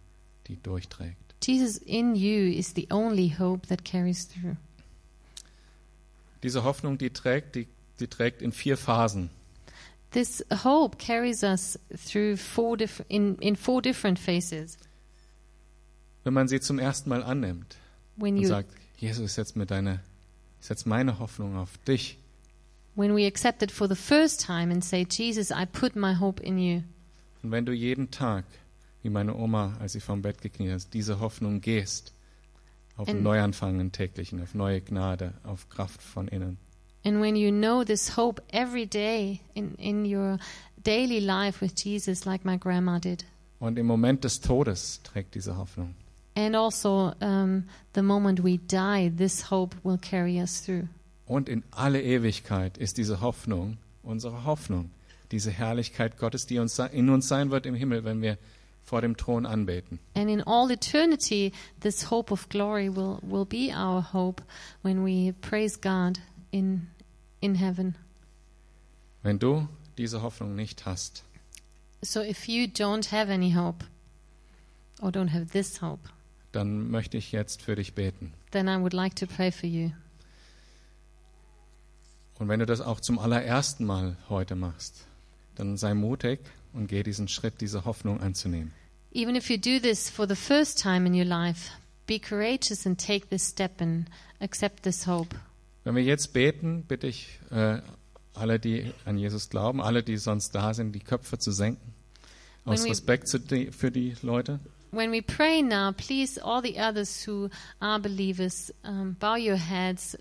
die 0.47 0.63
durchträgt. 0.63 1.35
Jesus 1.43 1.79
in 1.79 2.15
you 2.15 2.53
is 2.53 2.75
the 2.77 2.87
only 2.91 3.35
hope 3.39 3.67
that 3.69 3.85
carries 3.85 4.29
through. 4.29 4.57
Diese 6.43 6.63
Hoffnung, 6.63 6.99
die 6.99 7.11
trägt, 7.11 7.55
die, 7.55 7.69
die 8.01 8.07
trägt 8.07 8.43
in 8.43 8.53
vier 8.53 8.77
Phasen. 8.77 9.31
This 10.11 10.45
hope 10.63 10.99
carries 10.99 11.43
us 11.43 11.79
through 12.07 12.37
four 12.39 12.77
in, 13.09 13.37
in 13.39 13.57
four 13.57 13.81
different 13.81 14.19
phases. 14.19 14.77
Wenn 16.23 16.35
man 16.35 16.49
sie 16.49 16.61
zum 16.61 16.79
ersten 16.79 17.09
Mal 17.09 17.23
annimmt 17.23 17.77
When 18.17 18.37
und 18.37 18.45
sagt, 18.45 18.71
Jesus, 18.99 19.25
ich 19.25 19.33
setze 19.33 19.59
mir 19.59 19.67
deine, 19.67 20.01
ich 20.61 20.67
setze 20.67 20.87
meine 20.89 21.19
Hoffnung 21.19 21.57
auf 21.57 21.79
dich, 21.89 22.19
when 22.95 23.15
we 23.15 23.27
accept 23.27 23.63
it 23.63 23.71
for 23.71 23.89
the 23.89 23.95
first 23.95 24.41
time 24.41 24.71
and 24.71 24.85
say, 24.85 25.07
Jesus, 25.09 25.51
I 25.51 25.65
put 25.65 25.97
my 25.97 26.15
hope 26.15 26.43
in 26.43 26.59
you. 26.59 26.83
Und 27.47 27.53
wenn 27.53 27.65
du 27.65 27.71
jeden 27.73 28.11
Tag, 28.11 28.45
wie 29.03 29.09
meine 29.09 29.37
Oma, 29.37 29.77
als 29.79 29.93
sie 29.93 30.01
vom 30.01 30.21
Bett 30.21 30.43
gekniet 30.43 30.73
ist, 30.73 30.95
diese 30.95 31.21
Hoffnung 31.21 31.61
gehst, 31.61 32.13
auf 32.97 33.09
And- 33.09 33.23
Neuanfang, 33.23 33.79
einen 33.79 33.93
täglichen, 33.93 34.43
auf 34.43 34.53
neue 34.57 34.81
Gnade, 34.81 35.33
auf 35.45 35.69
Kraft 35.69 36.03
von 36.03 36.27
innen, 36.27 36.59
And 37.05 37.21
when 37.21 37.37
you 37.37 37.53
know 37.53 37.85
this 37.85 38.17
hope 38.17 38.43
every 38.51 38.85
day 38.85 39.39
in, 39.55 39.77
in 39.77 40.05
your 40.13 40.39
daily 40.83 41.21
life 41.21 41.61
with 41.65 41.75
Jesus, 41.77 42.25
like 42.25 42.45
my 42.45 42.59
grandma 42.59 42.99
did, 42.99 43.25
und 43.61 43.79
im 43.79 43.87
Moment 43.87 44.25
des 44.25 44.41
Todes 44.41 45.01
trägt 45.05 45.37
diese 45.37 45.57
Hoffnung. 45.57 45.95
and 46.35 46.57
also 46.57 47.13
um, 47.21 47.63
the 47.95 48.03
moment 48.03 48.43
we 48.43 48.59
die, 48.59 49.09
this 49.17 49.53
hope 49.53 49.77
will 49.85 49.99
carry 49.99 50.41
us 50.41 50.65
through. 50.65 50.89
Und 51.27 51.49
in 51.49 51.63
alle 51.71 52.03
Ewigkeit 52.03 52.77
ist 52.77 52.97
diese 52.99 53.21
Hoffnung 53.21 53.77
unsere 54.03 54.45
Hoffnung, 54.45 54.91
diese 55.33 55.51
Herrlichkeit 55.51 56.19
Gottes, 56.19 56.47
die 56.47 56.59
uns 56.59 56.79
in 56.79 57.09
uns 57.11 57.29
sein 57.29 57.51
wird 57.51 57.67
im 57.67 57.75
Himmel, 57.75 58.05
wenn 58.05 58.23
wir 58.23 58.39
vor 58.85 59.01
dem 59.01 59.17
Thron 59.17 59.47
anbeten. 59.47 59.99
And 60.15 60.31
in 60.31 60.43
all 60.43 60.71
eternity, 60.71 61.53
this 61.81 62.11
hope 62.11 62.33
of 62.33 62.49
glory 62.49 62.89
will, 62.95 63.19
will 63.23 63.45
be 63.45 63.73
our 63.77 64.13
hope 64.13 64.43
when 64.83 65.05
we 65.05 65.33
praise 65.41 65.77
God 65.81 66.21
in, 66.53 66.87
in 67.41 67.57
heaven. 67.57 67.97
Wenn 69.23 69.39
du 69.41 69.67
diese 69.99 70.23
Hoffnung 70.23 70.55
nicht 70.55 70.87
hast, 70.87 71.25
So 72.03 72.21
if 72.23 72.47
you 72.47 72.67
don't 72.67 73.11
have 73.11 73.33
any 73.33 73.53
hope, 73.55 73.85
or 75.03 75.11
don't 75.11 75.33
have 75.33 75.47
this 75.47 75.81
hope, 75.83 76.09
dann 76.53 76.91
möchte 76.91 77.17
ich 77.17 77.33
jetzt 77.33 77.63
für 77.63 77.75
dich 77.75 77.95
beten. 77.95 78.33
then 78.53 78.69
I 78.69 78.77
would 78.81 78.93
like 78.93 79.17
to 79.17 79.27
pray 79.27 79.51
for 79.51 79.69
you. 79.69 79.91
Und 82.39 82.49
wenn 82.49 82.61
du 82.61 82.67
das 82.67 82.81
auch 82.81 83.01
zum 83.01 83.19
allerersten 83.19 83.85
Mal 83.87 84.17
heute 84.29 84.55
machst, 84.55 85.07
dann 85.57 85.77
sei 85.77 85.95
mutig 85.95 86.41
und 86.73 86.87
geh 86.87 87.03
diesen 87.03 87.29
Schritt, 87.29 87.61
diese 87.61 87.85
Hoffnung 87.85 88.21
anzunehmen. 88.21 88.73
Even 89.13 89.35
if 89.35 89.49
you 89.51 89.57
do 89.57 89.79
this 89.81 90.11
for 90.11 90.29
the 90.29 90.37
first 90.37 90.81
time 90.81 91.07
in 91.07 91.15
your 91.15 91.25
life, 91.25 91.71
be 92.07 92.19
courageous 92.19 92.87
and 92.87 92.99
take 93.05 93.29
this 93.29 93.47
step 93.49 93.81
and 93.81 94.07
accept 94.41 94.83
this 94.83 95.07
hope. 95.07 95.35
Wenn 95.85 95.95
wir 95.95 96.03
jetzt 96.03 96.33
beten, 96.33 96.85
bitte 96.87 97.07
ich 97.07 97.39
äh, 97.51 97.79
alle, 98.35 98.59
die 98.59 98.93
an 99.05 99.17
Jesus 99.19 99.49
glauben, 99.49 99.81
alle, 99.81 100.03
die 100.03 100.17
sonst 100.19 100.55
da 100.55 100.75
sind, 100.75 100.93
die 100.93 101.01
Köpfe 101.01 101.39
zu 101.39 101.53
senken. 101.53 101.95
Aus 102.65 102.81
When 102.81 102.87
we- 102.87 102.91
Respekt 102.91 103.51
die, 103.51 103.71
für 103.71 103.91
die 103.91 104.15
Leute. 104.23 104.61
When 104.93 105.13
we 105.13 105.21
pray 105.23 105.63
now, 105.63 105.93
please, 105.93 106.43
all 106.43 106.63
the 106.63 106.79
others 106.79 107.27
who 107.27 107.49
are 107.81 108.01
believers, 108.01 108.73
um, 108.85 109.15
bow 109.19 109.37
your 109.37 109.57
heads 109.57 110.17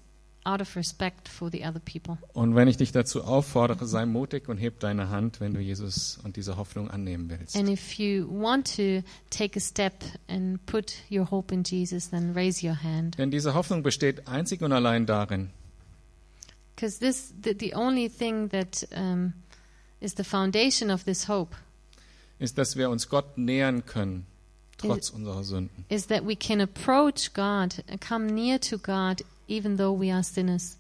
out 0.46 0.62
of 0.62 0.76
respect 0.76 1.28
for 1.28 1.50
the 1.52 1.66
other 1.66 1.80
people. 1.80 2.18
Und 2.34 2.56
wenn 2.56 2.68
ich 2.68 2.78
dich 2.78 2.92
dazu 2.92 3.24
auffordere, 3.24 3.88
sei 3.88 4.06
mutig 4.06 4.48
und 4.48 4.58
heb 4.58 4.80
deine 4.80 5.10
Hand, 5.10 5.40
wenn 5.40 5.54
du 5.54 5.60
Jesus 5.60 6.20
und 6.24 6.36
diese 6.36 6.58
Hoffnung 6.58 6.90
annehmen 6.90 7.30
willst. 7.30 7.56
And 7.56 7.68
if 7.68 7.94
you 8.00 8.28
want 8.30 8.76
to 8.76 9.02
take 9.30 9.58
a 9.58 9.62
step 9.62 10.04
and 10.28 10.64
put 10.66 10.94
your 11.10 11.30
hope 11.30 11.54
in 11.54 11.64
Jesus, 11.64 12.10
then 12.10 12.34
raise 12.34 12.66
your 12.66 12.82
hand. 12.82 13.18
Denn 13.18 13.32
diese 13.32 13.54
Hoffnung 13.54 13.84
besteht 13.84 14.28
einzig 14.28 14.62
und 14.62 14.72
allein 14.72 15.06
darin, 15.06 15.50
Because 16.76 17.00
this, 17.00 17.34
the, 17.42 17.56
the 17.58 17.74
only 17.74 18.10
thing 18.10 18.50
that 18.50 18.86
um, 18.96 19.34
is 20.02 20.14
the 20.18 20.26
foundation 20.26 20.92
of 20.92 21.06
this 21.06 21.28
hope 21.30 21.56
ist, 22.38 22.58
dass 22.58 22.76
wir 22.76 22.90
uns 22.90 23.08
Gott 23.08 23.38
nähern 23.38 23.86
können, 23.86 24.26
trotz 24.78 25.10
unserer 25.10 25.44
Sünden. 25.46 25.86
is 25.88 26.08
that 26.08 26.28
we 26.28 26.36
can 26.36 26.60
approach 26.60 27.34
God, 27.34 27.82
come 28.06 28.26
near 28.30 28.60
to 28.60 28.78
God, 28.78 29.24
even 29.48 29.78
though 29.78 30.00
we 30.00 30.14
are 30.14 30.24
sinners. 30.24 30.78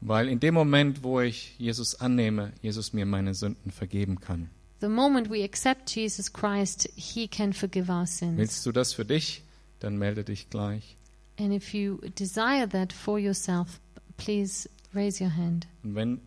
Weil 0.00 0.28
in 0.28 0.38
dem 0.38 0.54
Moment, 0.54 1.02
wo 1.02 1.20
ich 1.20 1.54
Jesus 1.58 1.94
annehme, 1.94 2.52
Jesus 2.60 2.92
mir 2.92 3.06
meine 3.06 3.34
Sünden 3.34 3.70
vergeben 3.70 4.20
kann. 4.20 4.50
The 4.80 4.88
moment 4.88 5.30
we 5.30 5.42
accept 5.42 5.94
Jesus 5.94 6.30
Christ, 6.30 6.90
He 6.94 7.26
can 7.26 7.52
forgive 7.52 7.90
our 7.90 8.06
sins. 8.06 8.36
Willst 8.36 8.66
du 8.66 8.72
das 8.72 8.92
für 8.92 9.04
dich? 9.04 9.42
Dann 9.80 9.96
melde 9.96 10.24
dich 10.24 10.50
gleich. 10.50 10.96
And 11.38 11.52
if 11.52 11.72
you 11.72 11.98
desire 12.16 12.68
that 12.68 12.92
for 12.92 13.18
yourself, 13.18 13.80
please 14.18 14.68
raise 14.92 15.22
your 15.22 15.34
hand. 15.34 15.66
Und 15.82 15.94
wenn 15.94 16.20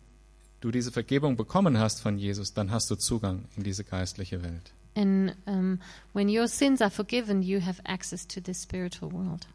du 0.60 0.70
diese 0.70 0.90
Vergebung 0.90 1.36
bekommen 1.36 1.78
hast 1.78 2.00
von 2.00 2.18
Jesus, 2.18 2.52
dann 2.52 2.70
hast 2.70 2.90
du 2.90 2.96
Zugang 2.96 3.44
in 3.56 3.62
diese 3.62 3.84
geistliche 3.84 4.42
Welt. 4.42 4.72
And 4.96 5.36
um, 5.46 5.78
when 6.12 6.28
your 6.28 6.48
sins 6.48 6.80
are 6.82 6.90
forgiven, 6.90 7.42
you 7.42 7.60
have 7.60 7.80
access 7.84 8.26
to 8.26 8.40
this 8.40 8.60
spiritual 8.60 9.12
world. 9.12 9.46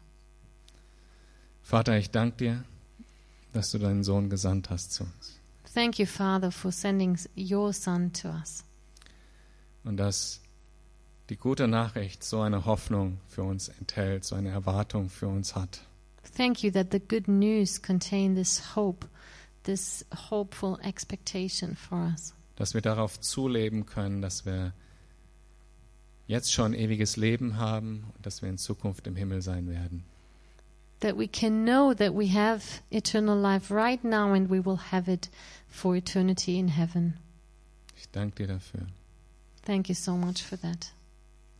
Vater, 1.64 1.96
ich 1.96 2.10
danke 2.10 2.36
dir, 2.36 2.64
dass 3.54 3.70
du 3.70 3.78
deinen 3.78 4.04
Sohn 4.04 4.28
gesandt 4.28 4.68
hast 4.68 4.92
zu 4.92 5.04
uns. 5.04 5.40
Thank 5.72 5.98
you, 5.98 6.04
Father, 6.04 6.52
for 6.52 6.70
sending 6.70 7.18
your 7.36 7.72
Son 7.72 8.12
to 8.12 8.28
us. 8.28 8.64
Und 9.82 9.96
dass 9.96 10.42
die 11.30 11.36
gute 11.36 11.66
Nachricht 11.66 12.22
so 12.22 12.42
eine 12.42 12.66
Hoffnung 12.66 13.18
für 13.26 13.42
uns 13.42 13.68
enthält, 13.68 14.24
so 14.24 14.34
eine 14.34 14.50
Erwartung 14.50 15.08
für 15.08 15.26
uns 15.26 15.56
hat. 15.56 15.80
Thank 16.36 16.62
you 16.62 16.70
that 16.70 16.88
the 16.92 17.00
good 17.00 17.28
news 17.28 17.80
contain 17.80 18.34
this 18.34 18.76
hope, 18.76 19.08
this 19.62 20.04
hopeful 20.30 20.78
expectation 20.82 21.76
for 21.76 21.98
us. 22.12 22.34
Dass 22.56 22.74
wir 22.74 22.82
darauf 22.82 23.18
zuleben 23.20 23.86
können, 23.86 24.20
dass 24.20 24.44
wir 24.44 24.74
jetzt 26.26 26.52
schon 26.52 26.74
ewiges 26.74 27.16
Leben 27.16 27.56
haben 27.56 28.04
und 28.14 28.26
dass 28.26 28.42
wir 28.42 28.50
in 28.50 28.58
Zukunft 28.58 29.06
im 29.06 29.16
Himmel 29.16 29.40
sein 29.40 29.68
werden. 29.68 30.04
That 31.04 31.18
we 31.18 31.28
can 31.28 31.66
know 31.66 31.92
that 31.92 32.14
we 32.14 32.28
have 32.28 32.80
eternal 32.90 33.36
life 33.36 33.70
right 33.70 34.02
now 34.02 34.32
and 34.32 34.48
we 34.48 34.58
will 34.58 34.78
have 34.90 35.06
it 35.06 35.28
for 35.68 35.94
eternity 35.94 36.58
in 36.58 36.68
heaven. 36.68 37.18
Ich 37.94 38.08
danke 38.10 38.36
dir 38.36 38.46
dafür. 38.46 38.86
Thank 39.66 39.90
you 39.90 39.94
so 39.94 40.16
much 40.16 40.42
for 40.42 40.56
that. 40.62 40.92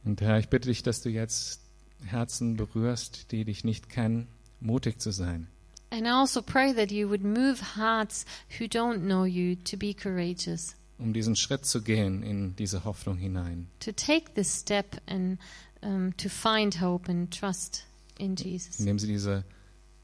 Und 0.02 0.22
Herr, 0.22 0.38
ich 0.38 0.48
bitte 0.48 0.68
dich, 0.68 0.82
dass 0.82 1.02
du 1.02 1.10
jetzt 1.10 1.60
Herzen 2.06 2.56
berührst, 2.56 3.32
die 3.32 3.44
dich 3.44 3.64
nicht 3.64 3.90
kennen, 3.90 4.28
mutig 4.60 4.98
zu 4.98 5.10
sein. 5.10 5.48
And 5.90 6.06
I 6.06 6.10
also 6.10 6.40
pray 6.40 6.72
that 6.72 6.90
you 6.90 7.10
would 7.10 7.22
move 7.22 7.76
hearts 7.76 8.24
who 8.58 8.64
don't 8.64 9.00
know 9.00 9.24
you 9.24 9.56
to 9.70 9.76
be 9.76 9.92
courageous, 9.92 10.74
um 10.98 11.12
diesen 11.12 11.36
Schritt 11.36 11.66
zu 11.66 11.82
gehen 11.82 12.22
in 12.22 12.56
diese 12.56 12.84
Hoffnung 12.86 13.18
hinein. 13.18 13.66
to 13.80 13.92
take 13.92 14.32
this 14.36 14.50
step 14.50 14.96
and 15.06 15.38
um, 15.82 16.16
to 16.16 16.30
find 16.30 16.80
hope 16.80 17.10
and 17.10 17.30
trust 17.30 17.84
in 18.18 18.36
Jesus. 18.36 18.78
Indem 18.80 18.98
sie 18.98 19.06
diese 19.06 19.44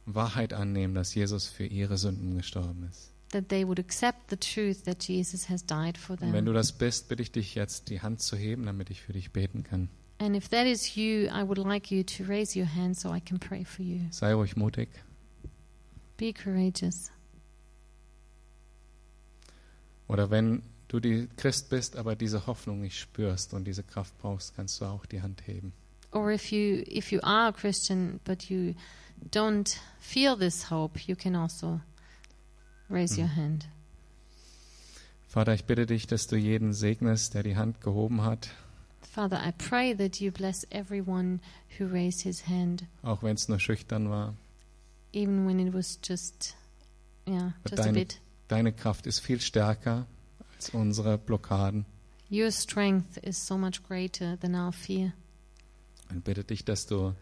Wahrheit 0.06 0.52
annehmen, 0.52 0.94
dass 0.94 1.14
Jesus 1.14 1.46
für 1.46 1.66
ihre 1.66 1.98
Sünden 1.98 2.36
gestorben 2.36 2.88
ist. 2.90 3.12
That 3.30 3.48
they 3.48 3.66
would 3.66 3.78
accept 3.78 4.30
the 4.30 4.36
truth 4.36 4.84
that 4.84 5.04
Jesus 5.04 5.48
has 5.48 5.64
died 5.64 5.96
for 5.96 6.16
Und 6.20 6.32
wenn 6.32 6.44
du 6.44 6.50
them. 6.50 6.54
das 6.54 6.72
bist, 6.72 7.08
bitte 7.08 7.22
ich 7.22 7.30
dich 7.30 7.54
jetzt, 7.54 7.88
die 7.88 8.00
Hand 8.00 8.20
zu 8.20 8.36
heben, 8.36 8.66
damit 8.66 8.90
ich 8.90 9.02
für 9.02 9.12
dich 9.12 9.30
beten 9.32 9.62
kann. 9.62 9.88
And 10.18 10.36
if 10.36 10.48
that 10.48 10.66
is 10.66 10.96
you, 10.96 11.28
I 11.28 11.46
would 11.46 11.58
like 11.58 11.90
you 11.90 12.02
to 12.02 12.24
raise 12.24 12.58
your 12.58 12.66
hand 12.66 12.98
so 12.98 13.14
I 13.14 13.20
can 13.20 13.38
pray 13.38 13.64
for 13.64 13.84
you. 13.84 14.00
Sei 14.10 14.34
ruhig 14.34 14.56
mutig. 14.56 14.88
Be 16.16 16.34
courageous. 16.34 17.10
Oder 20.08 20.30
wenn 20.30 20.62
du 20.88 20.98
die 20.98 21.28
Christ 21.36 21.70
bist, 21.70 21.96
aber 21.96 22.16
diese 22.16 22.46
Hoffnung 22.46 22.80
nicht 22.80 22.98
spürst 22.98 23.54
und 23.54 23.64
diese 23.64 23.84
Kraft 23.84 24.18
brauchst, 24.18 24.56
kannst 24.56 24.80
du 24.80 24.86
auch 24.86 25.06
die 25.06 25.22
Hand 25.22 25.46
heben. 25.46 25.72
Or 26.12 26.32
if 26.32 26.50
you 26.52 26.82
if 26.86 27.12
you 27.12 27.20
are 27.22 27.48
a 27.48 27.52
Christian 27.52 28.20
but 28.24 28.50
you 28.50 28.74
don't 29.30 29.78
feel 30.00 30.36
this 30.36 30.70
hope, 30.70 31.08
you 31.08 31.14
can 31.16 31.36
also 31.36 31.80
raise 32.88 33.16
your 33.18 33.28
hand. 33.28 33.66
Vater, 35.28 35.54
ich 35.54 35.64
bitte 35.64 35.86
dich, 35.86 36.06
dass 36.08 36.26
du 36.26 36.36
jeden 36.36 36.72
segnest, 36.72 37.34
der 37.34 37.44
die 37.44 37.56
Hand 37.56 37.80
gehoben 37.80 38.22
hat, 38.24 38.50
Father, 39.02 39.40
I 39.44 39.50
pray 39.52 39.92
that 39.94 40.20
you 40.20 40.30
bless 40.30 40.64
everyone 40.70 41.40
who 41.78 41.86
raised 41.86 42.22
his 42.22 42.46
hand, 42.48 42.84
auch 43.02 43.22
wenn 43.22 43.34
es 43.34 43.48
nur 43.48 43.58
schüchtern 43.58 44.08
war. 44.08 44.34
even 45.12 45.44
when 45.46 45.58
it 45.58 45.72
was 45.74 45.98
just, 46.02 46.54
yeah, 47.26 47.50
just 47.68 47.80
a 47.80 47.84
deine, 47.84 47.92
bit. 47.94 48.20
deine 48.48 48.72
Kraft 48.72 49.06
ist 49.06 49.20
viel 49.20 49.40
stärker 49.40 50.06
als 50.54 50.70
unsere 50.70 51.18
Blockaden. 51.18 51.86
Your 52.28 52.52
strength 52.52 53.18
is 53.24 53.36
so 53.36 53.58
much 53.58 53.82
greater 53.82 54.36
than 54.36 54.54
our 54.54 54.72
fear. 54.72 55.12
Und 56.10 56.24
bitte 56.24 56.44
dich, 56.44 56.64
dass 56.64 56.86
du 56.86 57.14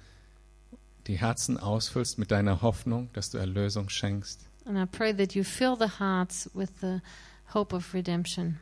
die 1.07 1.19
Herzen 1.19 1.59
ausfüllst 1.59 2.19
mit 2.19 2.31
deiner 2.31 2.63
Hoffnung, 2.63 3.09
dass 3.13 3.31
du 3.31 3.39
Erlösung 3.39 3.89
schenkst. 3.89 4.41
And 4.65 4.77
I 4.77 4.85
pray 4.85 5.15
that 5.17 5.35
you 5.35 5.43
fill 5.45 5.77
the 5.79 5.99
hearts 5.99 6.51
with 6.55 6.69
the 6.81 6.99
hope 7.55 7.75
of 7.75 7.95
redemption. 7.95 8.59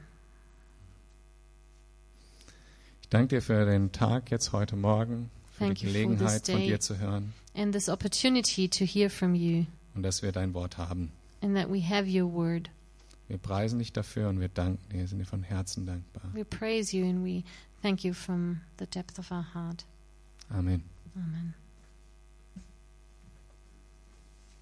Ich 3.03 3.09
danke 3.09 3.37
dir 3.37 3.43
für 3.43 3.65
den 3.65 3.93
Tag 3.93 4.31
jetzt 4.31 4.53
heute 4.53 4.77
Morgen, 4.77 5.31
für 5.53 5.65
Thank 5.65 5.79
die 5.79 5.87
Gelegenheit 5.87 6.47
von 6.47 6.59
dir 6.61 6.81
zu 6.81 6.99
hören 6.99 7.33
And 7.55 7.73
this 7.73 7.89
opportunity 7.89 8.69
to 8.69 8.85
hear 8.85 9.09
from 9.09 9.35
you, 9.35 9.65
und 9.95 10.03
dass 10.03 10.23
wir 10.23 10.31
dein 10.33 10.53
Wort 10.55 10.77
haben. 10.77 11.11
and 11.41 11.57
that 11.57 11.71
we 11.71 11.81
have 11.81 12.07
your 12.07 12.31
word. 12.33 12.69
Wir 13.29 13.39
preisen 13.39 13.79
dich 13.81 13.93
dafür 13.93 14.29
und 14.29 14.41
wir 14.41 14.49
danken 14.49 14.89
dir, 14.91 15.07
sind 15.09 15.19
dir 15.19 15.25
von 15.25 15.43
Herzen 15.43 15.87
dankbar. 15.87 16.23
We 16.35 16.45
praise 16.45 16.97
you 16.97 17.09
and 17.09 17.25
we 17.25 17.43
thank 17.83 18.05
you 18.05 18.12
from 18.12 18.61
the 18.79 18.87
depth 18.87 19.19
of 19.19 19.31
our 19.33 19.45
heart. 19.55 19.85
Amen. 20.51 20.83
Amen. 21.17 21.55